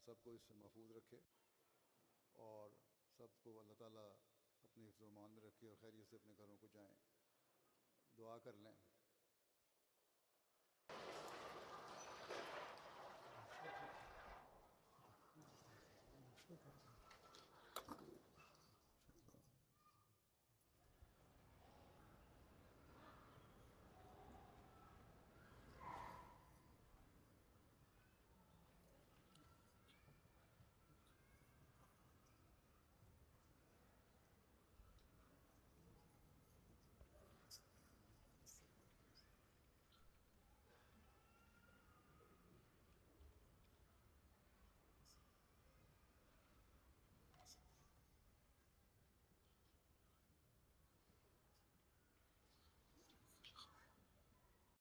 [0.07, 1.21] سب کو اس سے محفوظ رکھے
[2.33, 2.71] اور
[3.17, 4.11] سب کو اللہ تعالیٰ
[4.63, 6.95] اپنے حفظ و مان میں رکھے اور خیریت سے اپنے گھروں کو جائیں،
[8.19, 8.75] دعا کر لیں۔